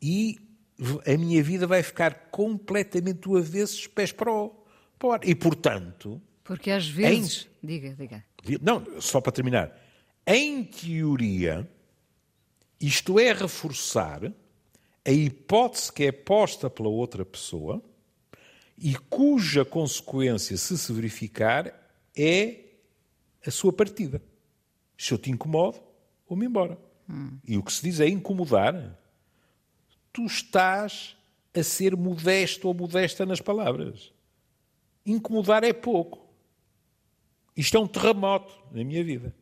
[0.00, 0.38] e
[1.06, 4.50] a minha vida vai ficar completamente do avesso, pés para o,
[4.98, 5.20] para o ar.
[5.24, 6.20] E, portanto...
[6.44, 7.48] Porque às vezes...
[7.64, 8.24] Em, diga, diga.
[8.62, 9.76] Não, só para terminar.
[10.24, 11.68] Em teoria,
[12.80, 14.32] isto é reforçar
[15.06, 17.80] a hipótese que é posta pela outra pessoa
[18.76, 21.72] e cuja consequência, se se verificar,
[22.14, 22.64] é
[23.46, 24.20] a sua partida.
[24.98, 25.78] Se eu te incomodo,
[26.28, 26.76] vou-me embora.
[27.08, 27.38] Hum.
[27.46, 28.98] E o que se diz é incomodar
[30.12, 31.16] tu estás
[31.54, 34.12] a ser modesto ou modesta nas palavras.
[35.04, 36.26] Incomodar é pouco.
[37.56, 39.34] Isto é um terremoto na minha vida.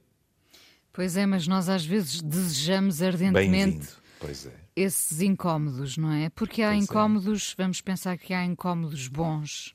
[0.92, 3.88] Pois é, mas nós às vezes desejamos ardentemente
[4.20, 4.63] pois é.
[4.76, 6.30] Esses incómodos, não é?
[6.30, 6.82] Porque há pois é.
[6.82, 7.62] incómodos, é.
[7.62, 9.74] vamos pensar que há incómodos bons.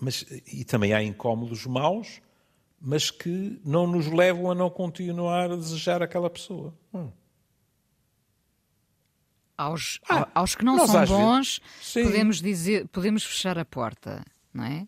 [0.00, 2.20] Mas, e também há incómodos maus,
[2.80, 6.72] mas que não nos levam a não continuar a desejar aquela pessoa.
[6.94, 7.10] Hum
[9.56, 11.60] aos, ah, aos que não são bons,
[11.94, 14.86] podemos dizer, podemos fechar a porta, não é?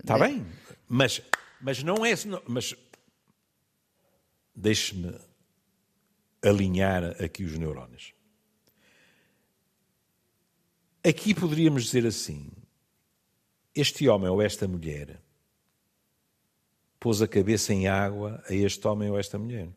[0.00, 0.44] Está bem,
[0.88, 1.22] mas,
[1.60, 2.12] mas não é.
[2.46, 2.74] Mas
[4.54, 5.14] deixe-me
[6.42, 8.12] alinhar aqui os neurónios.
[11.04, 12.50] Aqui poderíamos dizer assim:
[13.74, 15.20] este homem ou esta mulher
[17.00, 19.68] pôs a cabeça em água a este homem ou esta mulher,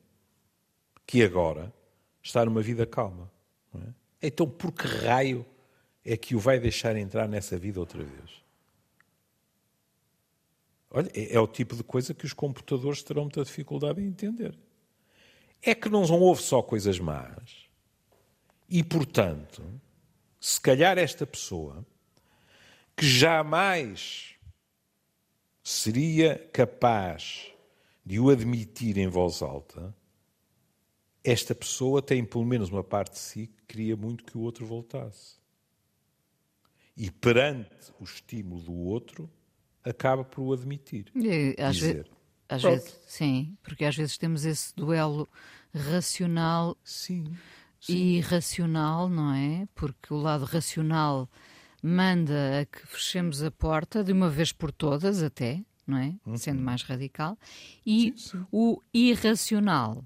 [1.08, 1.74] que agora
[2.22, 3.32] está numa vida calma.
[3.74, 4.28] É?
[4.28, 5.46] Então, por que raio
[6.04, 8.44] é que o vai deixar entrar nessa vida outra vez?
[10.92, 14.56] Olha, é, é o tipo de coisa que os computadores terão muita dificuldade em entender.
[15.66, 17.66] É que não houve só coisas más.
[18.70, 19.64] E, portanto,
[20.40, 21.84] se calhar esta pessoa,
[22.96, 24.36] que jamais
[25.64, 27.52] seria capaz
[28.06, 29.94] de o admitir em voz alta,
[31.24, 34.68] esta pessoa tem pelo menos uma parte de si que queria muito que o outro
[34.68, 35.38] voltasse.
[36.96, 39.28] E perante o estímulo do outro,
[39.84, 41.12] acaba por o admitir.
[41.16, 42.06] E, às, ve
[42.48, 45.28] às vezes, sim, porque às vezes temos esse duelo
[45.74, 47.26] racional sim,
[47.80, 47.94] sim.
[47.94, 49.68] e irracional, não é?
[49.74, 51.30] Porque o lado racional
[51.82, 56.16] manda a que fechemos a porta de uma vez por todas, até, não é?
[56.26, 56.38] Uhum.
[56.38, 57.38] Sendo mais radical,
[57.86, 58.46] e sim, sim.
[58.52, 60.04] o irracional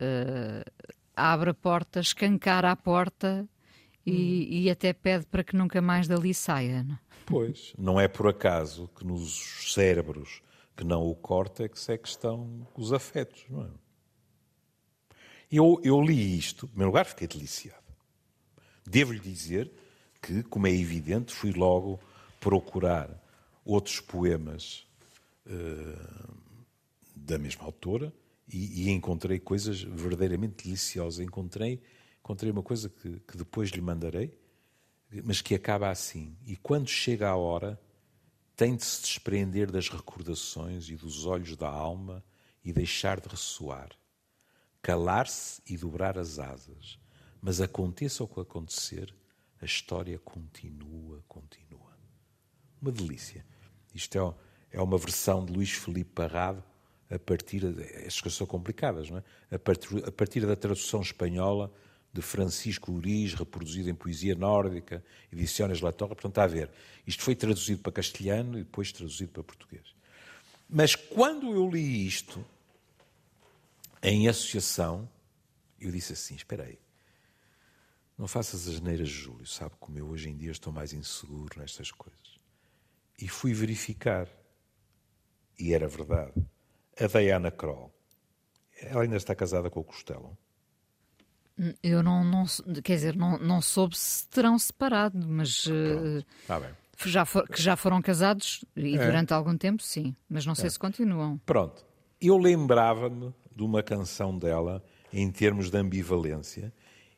[0.00, 3.48] uh, abre a porta, escancara a porta
[4.04, 4.54] e, hum.
[4.54, 6.82] e, até pede para que nunca mais dali saia.
[6.82, 6.94] Não?
[6.94, 6.98] É?
[7.26, 10.42] Pois, não é por acaso que nos cérebros
[10.80, 13.68] que não o córtex é que estão os afetos, não é?
[15.52, 17.84] Eu, eu li isto, em primeiro lugar fiquei deliciado.
[18.86, 19.70] Devo-lhe dizer
[20.22, 22.00] que, como é evidente, fui logo
[22.40, 23.10] procurar
[23.62, 24.86] outros poemas
[25.44, 26.34] uh,
[27.14, 28.10] da mesma autora
[28.50, 31.20] e, e, encontrei coisas verdadeiramente deliciosas.
[31.20, 31.82] Encontrei,
[32.20, 34.32] encontrei uma coisa que, que depois lhe mandarei,
[35.24, 36.34] mas que acaba assim.
[36.46, 37.78] E quando chega a hora,
[38.60, 42.22] tem de se desprender das recordações e dos olhos da alma
[42.62, 43.88] e deixar de ressoar.
[44.82, 46.98] Calar-se e dobrar as asas.
[47.40, 49.14] Mas aconteça o que acontecer,
[49.62, 51.96] a história continua, continua.
[52.82, 53.46] Uma delícia.
[53.94, 54.18] Isto
[54.70, 56.62] é, é uma versão de Luís Felipe Parrado
[57.10, 57.64] a partir.
[57.80, 59.24] Estas coisas são complicadas, não é?
[59.54, 61.72] A partir, a partir da tradução espanhola
[62.12, 66.14] de Francisco Uriz, reproduzido em poesia nórdica, Edições La Torre.
[66.14, 66.70] Portanto, está a ver.
[67.06, 69.94] Isto foi traduzido para castelhano e depois traduzido para português.
[70.68, 72.44] Mas quando eu li isto
[74.02, 75.08] em associação,
[75.80, 76.78] eu disse assim: espera aí,
[78.18, 81.90] não faças as neiras, Júlio, sabe como eu hoje em dia estou mais inseguro nestas
[81.90, 82.38] coisas.
[83.18, 84.28] E fui verificar.
[85.58, 86.32] E era verdade.
[86.98, 87.92] A Diana Kroll,
[88.76, 90.36] ela ainda está casada com o Costello.
[91.82, 92.44] Eu não, não
[92.82, 96.24] quer dizer, não, não soube se terão separado, mas uh,
[97.04, 99.04] já for, que já foram casados e é.
[99.04, 100.70] durante algum tempo, sim, mas não sei é.
[100.70, 101.38] se continuam.
[101.44, 101.84] Pronto.
[102.20, 106.72] Eu lembrava-me de uma canção dela em termos de ambivalência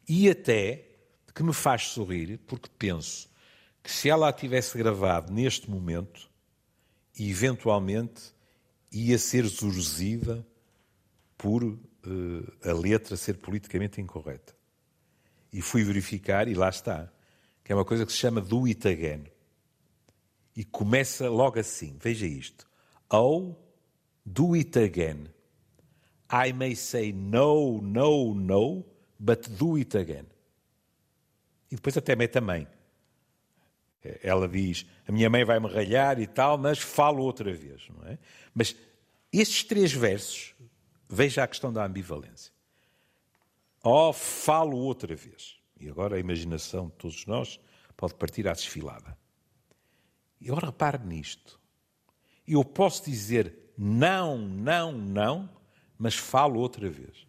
[0.09, 0.89] e até
[1.35, 3.31] que me faz sorrir, porque penso
[3.83, 6.31] que se ela a tivesse gravado neste momento,
[7.19, 8.33] eventualmente
[8.93, 10.47] ia ser zurzida
[11.37, 14.55] por uh, a letra ser politicamente incorreta.
[15.53, 17.13] E fui verificar, e lá está,
[17.63, 19.25] que é uma coisa que se chama do it again.
[20.57, 22.67] E começa logo assim, veja isto.
[23.11, 23.55] Oh,
[24.25, 25.29] do it again.
[26.31, 28.85] I may say no, no, no,
[29.19, 30.27] but do it again.
[31.71, 32.67] E depois até mete a mãe.
[34.23, 38.07] Ela diz: A minha mãe vai me ralhar e tal, mas falo outra vez, não
[38.09, 38.19] é?
[38.55, 38.75] Mas
[39.33, 40.55] estes três versos,
[41.13, 42.51] veja a questão da ambivalência.
[43.85, 45.61] Oh, falo outra vez.
[45.79, 47.61] E agora a imaginação de todos nós
[47.97, 49.17] pode partir à desfilada.
[50.41, 51.61] E agora repare nisto.
[52.49, 55.51] Eu posso dizer não, não, não,
[55.99, 57.27] mas falo outra vez.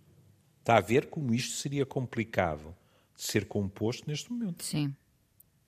[0.59, 2.73] Está a ver como isto seria complicado
[3.15, 4.63] de ser composto neste momento.
[4.63, 4.95] Sim.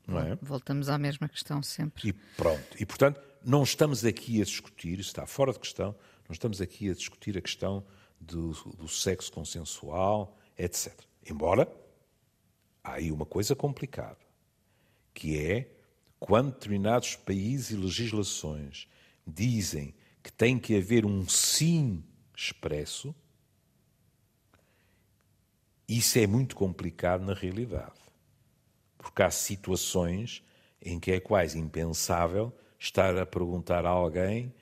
[0.08, 0.38] Não é?
[0.42, 2.10] Voltamos à mesma questão sempre.
[2.10, 2.78] E pronto.
[2.80, 5.96] E, portanto, não estamos aqui a discutir, está fora de questão,
[6.30, 7.84] não estamos aqui a discutir a questão
[8.20, 10.94] do, do sexo consensual, etc.
[11.30, 11.72] Embora
[12.84, 14.20] há aí uma coisa complicada,
[15.14, 15.72] que é
[16.20, 18.88] quando determinados países e legislações
[19.26, 22.04] dizem que tem que haver um sim
[22.36, 23.14] expresso,
[25.88, 27.94] isso é muito complicado na realidade.
[28.98, 30.44] Porque há situações
[30.82, 34.54] em que é quase impensável estar a perguntar a alguém,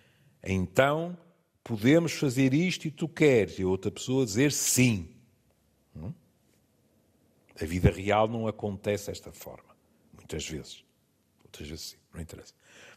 [0.43, 1.17] então
[1.63, 5.09] podemos fazer isto e tu queres, e a outra pessoa dizer sim.
[5.95, 6.13] Hum?
[7.59, 9.75] A vida real não acontece desta forma,
[10.13, 10.83] muitas vezes.
[11.43, 12.53] Outras vezes sim, não interessa.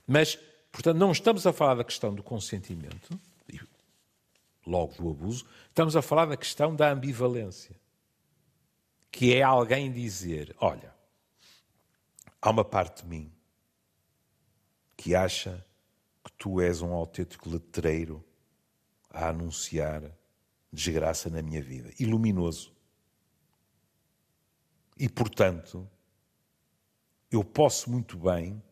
[0.07, 0.39] Mas,
[0.73, 3.19] portanto, não estamos a falar da questão do consentimento,
[4.67, 7.77] logo do abuso, estamos a falar da questão da ambivalência.
[9.11, 10.93] Que é alguém dizer: olha,
[12.43, 13.33] há uma parte de mim
[14.97, 15.65] que acha
[16.25, 18.26] que tu és um autêntico letreiro
[19.17, 20.03] a anunciar
[20.71, 22.71] desgraça na minha vida, iluminoso.
[24.99, 25.89] E, portanto,
[27.31, 28.63] eu posso muito bem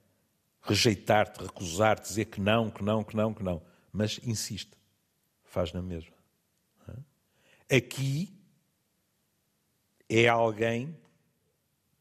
[0.60, 4.72] rejeitar-te, recusar-te, dizer que não, que não, que não, que não, mas insiste,
[5.42, 6.14] faz na mesma.
[7.74, 8.38] Aqui
[10.08, 10.94] é alguém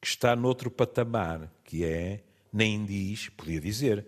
[0.01, 4.05] que está noutro patamar, que é, nem diz, podia dizer,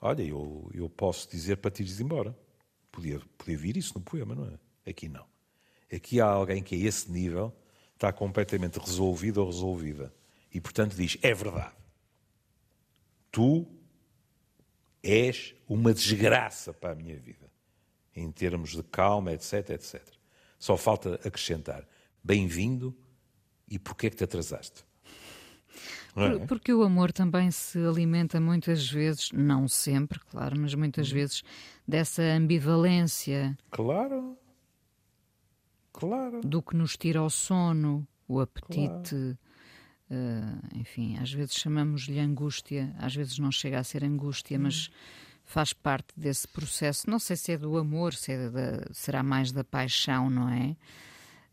[0.00, 2.36] olha, eu, eu posso dizer para te ires embora.
[2.96, 4.90] Podia, podia vir isso no poema, não é?
[4.90, 5.26] Aqui não.
[5.92, 7.54] Aqui há alguém que a esse nível
[7.92, 10.14] está completamente resolvido ou resolvida.
[10.50, 11.74] E, portanto, diz, é verdade.
[13.30, 13.66] Tu
[15.02, 17.52] és uma desgraça para a minha vida,
[18.14, 20.02] em termos de calma, etc, etc.
[20.58, 21.86] Só falta acrescentar,
[22.24, 22.96] bem-vindo
[23.68, 24.85] e porquê é que te atrasaste?
[26.16, 26.46] É?
[26.46, 31.14] Porque o amor também se alimenta muitas vezes, não sempre, claro, mas muitas uhum.
[31.14, 31.42] vezes
[31.86, 33.56] dessa ambivalência.
[33.70, 34.36] Claro.
[35.92, 36.40] Claro.
[36.40, 39.10] Do que nos tira o sono, o apetite.
[39.10, 39.38] Claro.
[40.08, 44.88] Uh, enfim, às vezes chamamos-lhe angústia, às vezes não chega a ser angústia, mas
[45.44, 47.10] faz parte desse processo.
[47.10, 50.76] Não sei se é do amor, se é da, será mais da paixão, não é?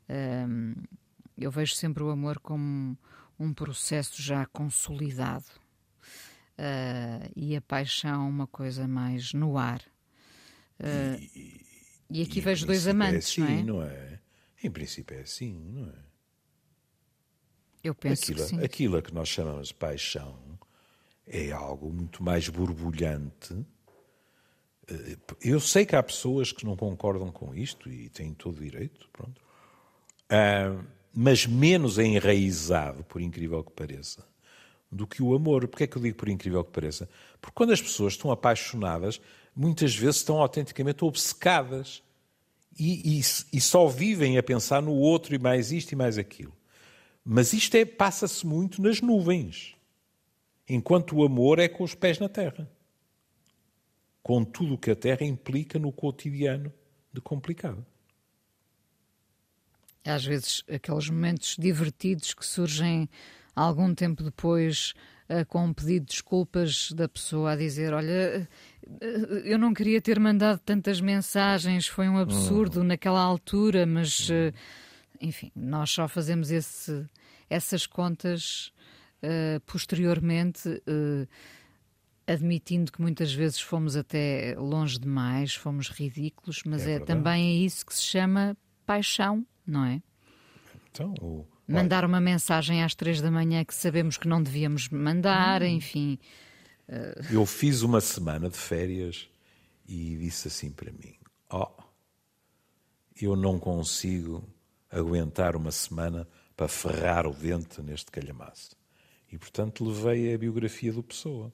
[0.08, 0.84] Uh,
[1.38, 2.97] eu vejo sempre o amor como
[3.39, 5.45] um processo já consolidado
[6.57, 9.81] uh, e a paixão uma coisa mais no ar.
[10.79, 11.61] Uh, e,
[12.09, 13.83] e, aqui e vejo dois amantes, é assim, não, é?
[13.83, 14.19] não é?
[14.63, 16.13] Em princípio é assim, não é?
[17.83, 18.63] Eu penso aquilo, que sim.
[18.63, 20.39] Aquilo a que nós chamamos de paixão
[21.27, 23.65] é algo muito mais borbulhante.
[24.87, 28.63] Eh, eu sei que há pessoas que não concordam com isto e têm todo o
[28.63, 29.41] direito, pronto.
[30.31, 34.26] Uh, mas menos enraizado, por incrível que pareça,
[34.91, 35.67] do que o amor.
[35.67, 37.08] Porquê é que eu digo por incrível que pareça?
[37.39, 39.21] Porque quando as pessoas estão apaixonadas,
[39.56, 42.02] muitas vezes estão autenticamente obcecadas
[42.78, 43.21] e, e,
[43.54, 46.54] e só vivem a pensar no outro e mais isto e mais aquilo.
[47.23, 49.76] Mas isto é, passa-se muito nas nuvens,
[50.67, 52.69] enquanto o amor é com os pés na terra,
[54.21, 56.73] com tudo o que a terra implica no cotidiano
[57.13, 57.86] de complicado
[60.05, 63.09] às vezes aqueles momentos divertidos que surgem
[63.55, 64.93] algum tempo depois
[65.29, 68.47] uh, com um pedido de desculpas da pessoa a dizer olha
[68.85, 72.87] uh, eu não queria ter mandado tantas mensagens foi um absurdo uhum.
[72.87, 74.53] naquela altura mas uh,
[75.21, 77.05] enfim nós só fazemos esse,
[77.49, 78.71] essas contas
[79.65, 80.83] posteriormente
[82.27, 87.65] admitindo que muitas vezes fomos até longe demais fomos ridículos mas é, é também é
[87.65, 90.02] isso que se chama paixão não é?
[90.91, 91.45] Então, o...
[91.67, 95.67] Mandar uma mensagem às três da manhã que sabemos que não devíamos mandar, hum.
[95.67, 96.19] enfim.
[96.88, 97.34] Uh...
[97.34, 99.30] Eu fiz uma semana de férias
[99.88, 101.15] e disse assim para mim:
[101.49, 101.84] Ó, oh,
[103.19, 104.43] eu não consigo
[104.91, 108.76] aguentar uma semana para ferrar o dente neste calhamaço.
[109.32, 111.52] E, portanto, levei a biografia do Pessoa.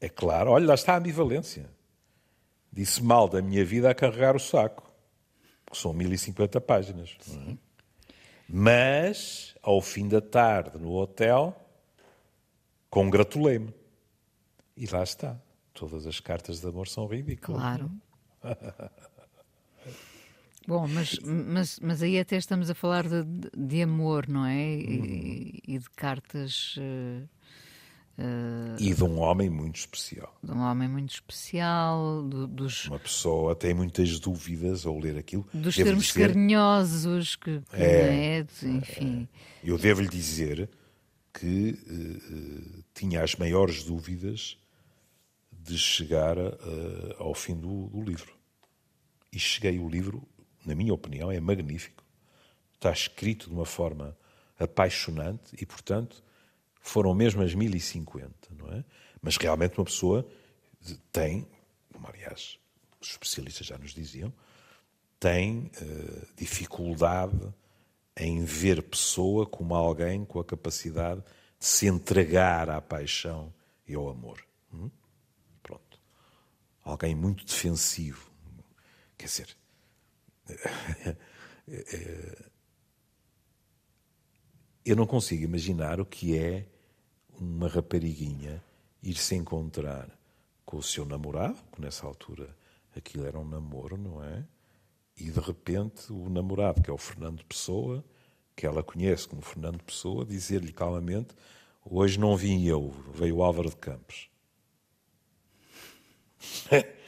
[0.00, 1.68] É claro, olha, lá está a ambivalência.
[2.72, 4.91] Disse mal da minha vida a carregar o saco
[5.72, 7.16] que são 1050 páginas.
[7.28, 7.56] É?
[8.48, 11.56] Mas, ao fim da tarde, no hotel,
[12.90, 13.74] congratulei-me.
[14.76, 15.40] E lá está.
[15.72, 17.60] Todas as cartas de amor são ridículas.
[17.60, 17.90] Claro.
[20.68, 23.24] Bom, mas, mas, mas aí até estamos a falar de,
[23.56, 24.76] de amor, não é?
[24.76, 25.52] E, uhum.
[25.66, 26.76] e de cartas.
[26.76, 27.26] Uh
[28.22, 30.38] Uh, e de um homem muito especial.
[30.40, 32.22] De um homem muito especial.
[32.22, 35.44] Do, dos, Uma pessoa tem muitas dúvidas ao ler aquilo.
[35.52, 39.28] Dos devo termos dizer, carinhosos, que, que é, é, enfim.
[39.34, 40.70] É, eu devo-lhe dizer
[41.34, 44.56] que uh, tinha as maiores dúvidas
[45.50, 48.32] de chegar uh, ao fim do, do livro.
[49.32, 50.22] E cheguei, o livro,
[50.64, 52.04] na minha opinião, é magnífico.
[52.74, 54.16] Está escrito de uma forma
[54.60, 56.22] apaixonante e, portanto,
[56.82, 58.84] foram mesmo as 1050, não é?
[59.22, 60.26] Mas realmente uma pessoa
[61.12, 61.48] tem,
[61.92, 62.58] como aliás
[63.00, 64.32] os especialistas já nos diziam,
[65.18, 67.54] tem uh, dificuldade
[68.16, 71.20] em ver pessoa como alguém com a capacidade
[71.58, 73.54] de se entregar à paixão
[73.86, 74.44] e ao amor.
[74.74, 74.90] Hum?
[75.62, 76.00] Pronto.
[76.82, 78.28] Alguém muito defensivo.
[79.16, 79.56] Quer dizer.
[84.84, 86.66] Eu não consigo imaginar o que é
[87.42, 88.62] uma rapariguinha
[89.02, 90.08] ir se encontrar
[90.64, 92.56] com o seu namorado, que nessa altura
[92.96, 94.44] aquilo era um namoro, não é?
[95.16, 98.04] E de repente o namorado, que é o Fernando Pessoa,
[98.54, 101.34] que ela conhece como Fernando Pessoa, dizer-lhe calmamente:
[101.84, 104.30] Hoje não vim eu, veio o Álvaro de Campos.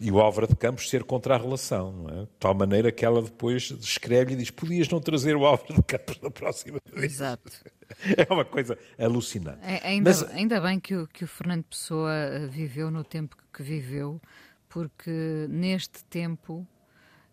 [0.00, 2.20] e o Álvaro de Campos ser contra a relação, não é?
[2.22, 5.82] De tal maneira que ela depois escreve e diz: Podias não trazer o Álvaro de
[5.82, 7.12] Campos na próxima vez.
[7.12, 7.52] Exato.
[8.16, 9.58] É uma coisa alucinante.
[9.62, 10.22] É, ainda, Mas...
[10.30, 14.20] ainda bem que o, que o Fernando Pessoa eh, viveu no tempo que viveu,
[14.68, 16.66] porque neste tempo.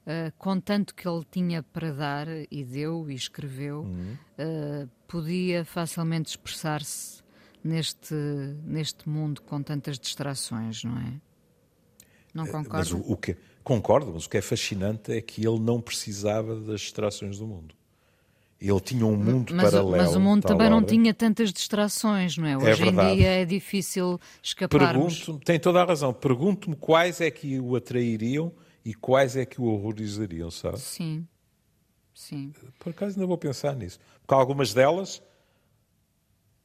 [0.08, 4.18] Uh, com tanto que ele tinha para dar e deu e escreveu, uhum.
[4.40, 7.22] uh, podia facilmente expressar-se
[7.62, 8.16] neste,
[8.64, 11.20] neste mundo com tantas distrações, não é?
[12.34, 12.78] Não eh, concordo.
[12.78, 16.60] Mas o, o que, concordo, mas o que é fascinante é que ele não precisava
[16.60, 17.76] das distrações do mundo.
[18.60, 20.04] Ele tinha um mundo mas, paralelo.
[20.04, 22.54] Mas o mundo também não tinha tantas distrações, não é?
[22.54, 25.20] é Hoje é em dia é difícil escaparmos.
[25.20, 26.12] Pergunto, tem toda a razão.
[26.12, 28.52] Pergunto-me quais é que o atrairiam
[28.84, 30.80] e quais é que o horrorizariam, sabe?
[30.80, 31.28] Sim.
[32.16, 32.52] Sim.
[32.80, 34.00] Por acaso ainda vou pensar nisso.
[34.22, 35.22] Porque algumas delas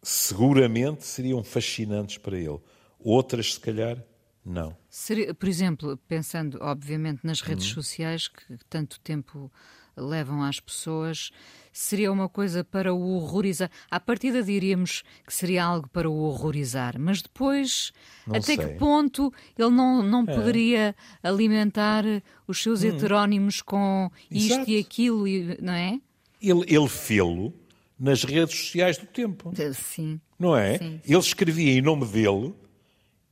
[0.03, 2.59] seguramente seriam fascinantes para ele.
[2.99, 4.03] Outras, se calhar,
[4.45, 4.77] não.
[4.91, 7.75] Seria, por exemplo, pensando, obviamente, nas redes uhum.
[7.75, 9.51] sociais que tanto tempo
[9.97, 11.31] levam às pessoas,
[11.73, 13.71] seria uma coisa para o horrorizar.
[13.91, 17.93] À partida diríamos que seria algo para o horrorizar, mas depois,
[18.27, 18.57] não até sei.
[18.57, 20.35] que ponto ele não, não é.
[20.35, 22.05] poderia alimentar
[22.47, 22.89] os seus hum.
[22.89, 24.71] heterónimos com isto Exato.
[24.71, 25.25] e aquilo,
[25.61, 26.01] não é?
[26.41, 27.55] Ele, ele fê-lo
[27.99, 29.53] nas redes sociais do tempo.
[29.75, 30.21] Sim.
[30.39, 30.79] Não é?
[30.79, 31.13] Sim, sim.
[31.13, 32.53] Ele escrevia em nome dele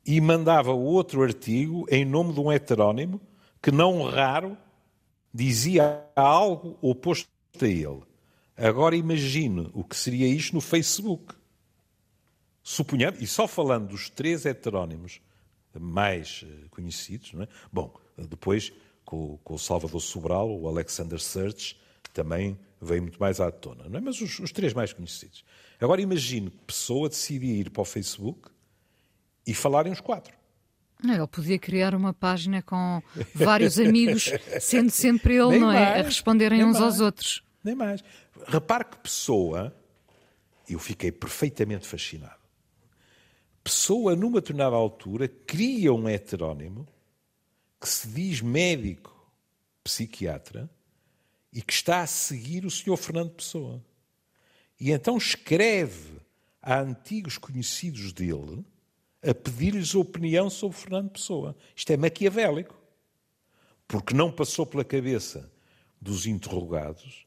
[0.04, 3.20] e mandava outro artigo em nome de um heterónimo
[3.62, 4.56] que, não raro,
[5.32, 7.28] dizia algo oposto
[7.60, 8.02] a ele.
[8.56, 11.34] Agora imagine o que seria isto no Facebook.
[12.62, 15.20] Suponhando, e só falando dos três heterónimos
[15.78, 17.48] mais eh, conhecidos, é?
[17.72, 18.72] bom, depois
[19.04, 21.76] com, com o Salvador Sobral, o Alexander Search,
[22.12, 24.00] também veio muito mais à tona, não é?
[24.00, 25.44] mas os, os três mais conhecidos.
[25.80, 28.50] Agora imagine que pessoa decidia ir para o Facebook
[29.46, 30.34] e falarem os quatro.
[31.02, 33.02] Não, ele podia criar uma página com
[33.34, 34.30] vários amigos,
[34.60, 36.00] sendo sempre ele, nem não é?
[36.00, 37.42] a responderem uns mais, aos outros.
[37.64, 38.04] Nem mais.
[38.46, 39.74] Repare que pessoa,
[40.68, 42.38] eu fiquei perfeitamente fascinado.
[43.64, 46.86] Pessoa, numa determinada altura, cria um heterónimo
[47.80, 49.16] que se diz médico
[49.82, 50.68] psiquiatra
[51.52, 53.82] e que está a seguir o senhor Fernando Pessoa.
[54.78, 56.20] E então escreve
[56.62, 58.64] a antigos conhecidos dele
[59.22, 61.56] a pedir-lhes opinião sobre Fernando Pessoa.
[61.74, 62.78] Isto é maquiavélico.
[63.86, 65.50] Porque não passou pela cabeça
[66.00, 67.26] dos interrogados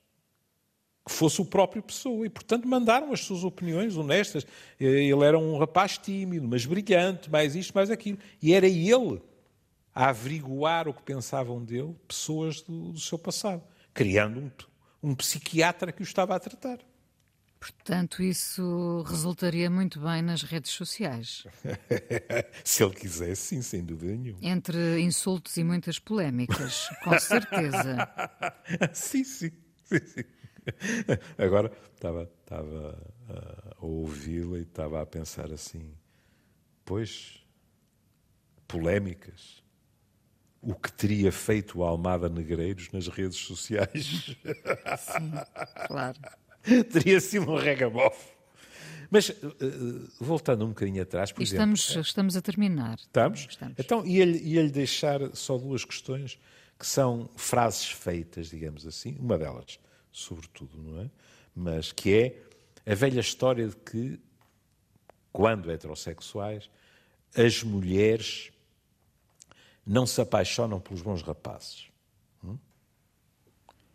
[1.05, 2.25] que fosse o próprio Pessoa.
[2.25, 4.45] E, portanto, mandaram as suas opiniões honestas.
[4.79, 8.17] Ele era um rapaz tímido, mas brilhante, mais isto, mais aquilo.
[8.41, 9.21] E era ele
[9.93, 13.61] a averiguar o que pensavam dele pessoas do, do seu passado,
[13.93, 16.79] criando um, um psiquiatra que o estava a tratar.
[17.71, 21.45] Portanto, isso resultaria muito bem nas redes sociais.
[22.63, 24.39] Se ele quisesse, sim, sem dúvida nenhuma.
[24.41, 28.09] Entre insultos e muitas polémicas, com certeza.
[28.93, 29.51] sim, sim,
[29.85, 30.23] sim, sim.
[31.37, 33.13] Agora estava, estava
[33.77, 35.93] a ouvi-la e estava a pensar assim:
[36.83, 37.45] pois,
[38.67, 39.63] polémicas.
[40.65, 44.37] O que teria feito o Almada Negreiros nas redes sociais?
[44.97, 45.31] Sim,
[45.87, 46.17] claro.
[46.91, 48.33] teria sido um regabof.
[49.09, 52.01] Mas, uh, voltando um bocadinho atrás, por estamos, exemplo...
[52.01, 52.97] Estamos a terminar.
[52.97, 53.45] Estamos?
[53.47, 53.75] estamos.
[53.77, 56.39] Então, ia-lhe ia deixar só duas questões
[56.79, 59.79] que são frases feitas, digamos assim, uma delas,
[60.11, 61.11] sobretudo, não é?
[61.55, 64.19] Mas que é a velha história de que,
[65.31, 66.69] quando heterossexuais,
[67.35, 68.51] as mulheres
[69.85, 71.92] não se apaixonam pelos bons rapazes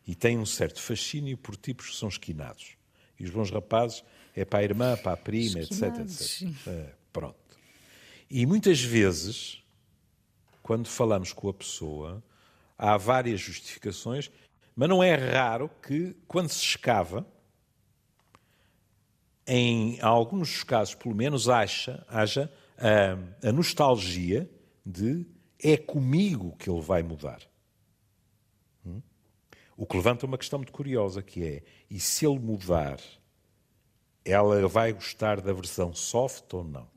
[0.09, 2.79] e têm um certo fascínio por tipos que são esquinados.
[3.21, 4.03] E os bons rapazes
[4.35, 6.49] é para a irmã, para a prima, Esquinados, etc.
[6.49, 6.67] etc.
[6.67, 7.37] É, pronto.
[8.31, 9.63] E muitas vezes,
[10.63, 12.25] quando falamos com a pessoa,
[12.79, 14.31] há várias justificações,
[14.75, 17.27] mas não é raro que, quando se escava,
[19.47, 24.51] em alguns casos, pelo menos, haja, haja a, a nostalgia
[24.87, 25.27] de
[25.63, 27.48] é comigo que ele vai mudar.
[29.79, 32.99] O que levanta uma questão muito curiosa, que é, e se ele mudar,
[34.25, 36.89] ela vai gostar da versão soft ou não?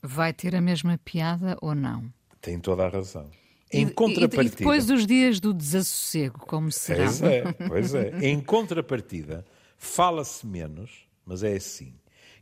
[0.00, 2.14] Vai ter a mesma piada ou não?
[2.40, 3.28] Tem toda a razão.
[3.72, 4.54] Em e, contrapartida...
[4.54, 7.06] E, depois dos dias do desassossego, como será?
[7.06, 8.18] Pois é, pois é.
[8.20, 9.44] Em contrapartida,
[9.76, 11.92] fala-se menos, mas é assim.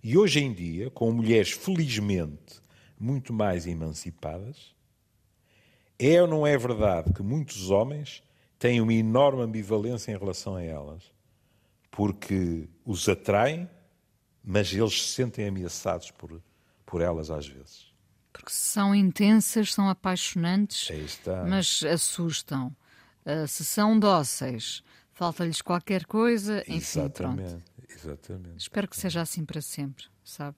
[0.04, 2.60] E hoje em dia, com mulheres felizmente
[2.98, 4.74] muito mais emancipadas,
[5.98, 8.22] é ou não é verdade que muitos homens
[8.60, 11.02] têm uma enorme ambivalência em relação a elas,
[11.90, 13.68] porque os atraem
[14.42, 16.42] mas eles se sentem ameaçados por,
[16.86, 17.90] por elas às vezes.
[18.32, 20.88] Porque são intensas, são apaixonantes,
[21.48, 22.74] mas assustam.
[23.24, 24.82] Uh, se são dóceis,
[25.12, 27.64] falta-lhes qualquer coisa, enfim, exatamente, pronto.
[27.88, 28.58] Exatamente.
[28.58, 30.56] Espero que seja assim para sempre, sabe?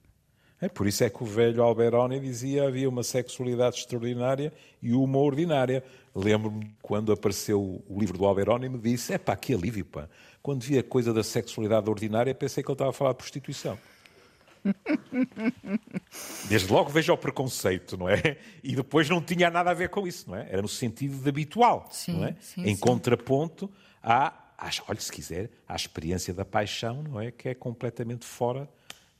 [0.62, 5.18] É por isso é que o velho Alberoni dizia havia uma sexualidade extraordinária e uma
[5.18, 5.82] ordinária.
[6.14, 10.08] Lembro-me quando apareceu o livro do Alberoni me disse: é pá, que alívio, pá.
[10.40, 13.76] Quando vi a coisa da sexualidade ordinária, pensei que ele estava a falar de prostituição.
[16.48, 18.36] Desde logo vejo o preconceito, não é?
[18.62, 20.46] E depois não tinha nada a ver com isso, não é?
[20.48, 22.36] Era no sentido de habitual, sim, não é?
[22.40, 22.80] Sim, em sim.
[22.80, 23.68] contraponto
[24.00, 27.32] à, à, olha, se quiser, à experiência da paixão, não é?
[27.32, 28.68] Que é completamente fora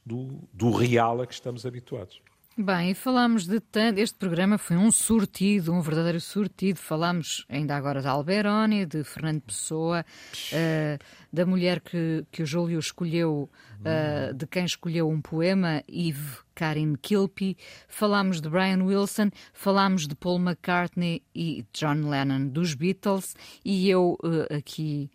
[0.05, 2.21] do, do real a que estamos habituados.
[2.55, 3.99] Bem, e falámos de tanto.
[3.99, 6.79] Este programa foi um sortido, um verdadeiro sortido.
[6.79, 10.05] Falámos ainda agora de Alberoni, de Fernando Pessoa,
[10.53, 13.49] uh, da mulher que, que o Júlio escolheu,
[13.81, 17.57] uh, de quem escolheu um poema, Eve Karin Kilpie.
[17.89, 23.35] Falámos de Brian Wilson, falámos de Paul McCartney e John Lennon dos Beatles.
[23.65, 25.11] E eu uh, aqui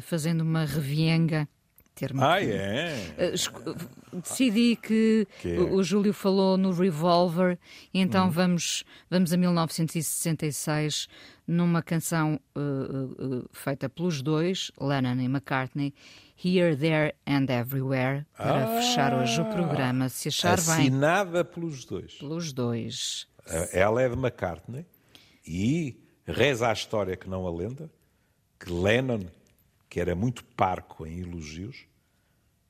[0.00, 1.48] fazendo uma revienga
[1.96, 2.22] termo.
[2.22, 2.94] Ah, que, é?
[3.16, 5.58] Uh, decidi que, que é?
[5.58, 7.58] o, Júlio falou no Revolver,
[7.92, 8.30] e então hum.
[8.30, 11.08] vamos, vamos a 1966
[11.46, 15.94] numa canção uh, uh, feita pelos dois, Lennon e McCartney,
[16.36, 20.10] Here, There and Everywhere, para ah, fechar hoje o programa.
[20.10, 20.88] Se achar assinada bem.
[20.88, 22.12] Assinada pelos dois.
[22.14, 23.26] Pelos dois.
[23.72, 24.84] Ela é de McCartney
[25.46, 27.90] e reza a história que não a lenda,
[28.58, 29.20] que Lennon
[29.88, 31.86] que era muito parco em elogios,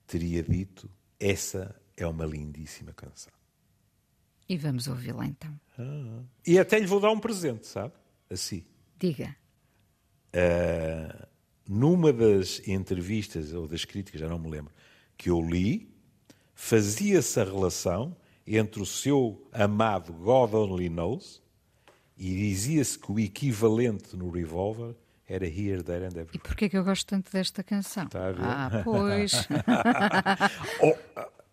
[0.05, 0.89] teria dito:
[1.19, 3.33] essa é uma lindíssima canção.
[4.49, 5.59] E vamos ouvi-la então.
[5.77, 7.93] Ah, e até lhe vou dar um presente, sabe?
[8.29, 8.63] Assim.
[8.97, 9.35] Diga.
[10.33, 11.27] Uh,
[11.67, 14.73] numa das entrevistas ou das críticas, já não me lembro,
[15.17, 15.93] que eu li,
[16.53, 18.15] fazia-se a relação
[18.45, 21.41] entre o seu amado God Only Knows
[22.17, 24.95] e dizia-se que o equivalente no Revolver
[25.27, 26.31] era Here, There and Everywhere.
[26.33, 28.05] E porquê é que eu gosto tanto desta canção?
[28.05, 28.43] Está a ver?
[28.43, 29.33] Ah, pois.
[30.81, 30.95] oh,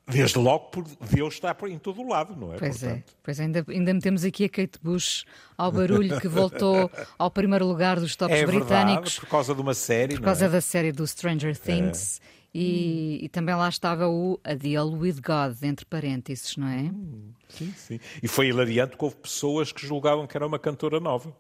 [0.07, 2.57] desde logo, por Deus está em todo o lado, não é?
[2.57, 2.89] Pois é.
[2.89, 3.11] Portanto...
[3.11, 3.16] é.
[3.22, 5.25] Pois ainda, ainda metemos aqui a Kate Bush
[5.59, 9.18] ao barulho que voltou ao primeiro lugar dos tops é britânicos.
[9.18, 10.49] por causa de uma série, Por causa é?
[10.49, 12.20] da série do Stranger Things.
[12.31, 12.35] É.
[12.57, 16.83] E, e, também lá estava o A Deal with God, entre parênteses, não é?
[16.83, 18.01] Hum, sim, sim.
[18.22, 21.37] E foi hilariante que houve pessoas que julgavam que era uma cantora nova.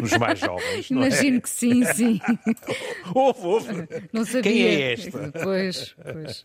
[0.00, 0.90] Nos mais jovens.
[0.90, 0.94] É?
[0.94, 1.40] Imagino é?
[1.40, 2.20] que sim, sim.
[3.14, 3.88] ouve, ouve.
[4.12, 4.42] Não sabia.
[4.42, 5.32] Quem é esta?
[5.42, 6.44] Pois, pois.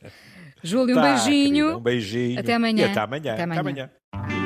[0.63, 1.65] Júlio, um tá, beijinho.
[1.65, 2.39] Querida, um beijinho.
[2.39, 2.91] Até amanhã.
[2.91, 3.33] Até amanhã.
[3.33, 3.59] Até amanhã.
[3.59, 4.36] Até amanhã.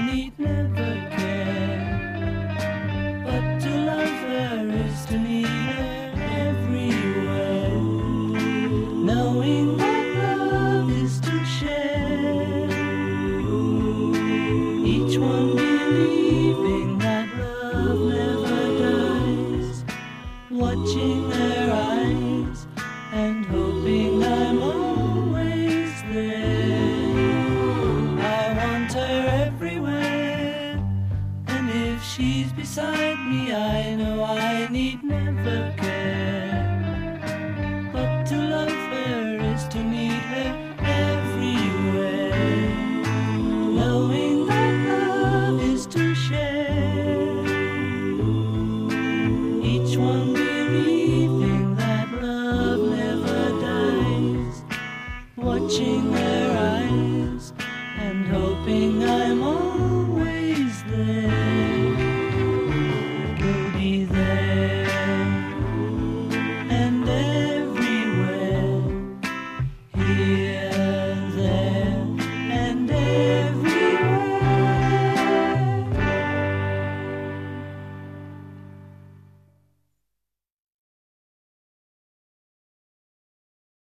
[0.00, 0.79] I need nothing.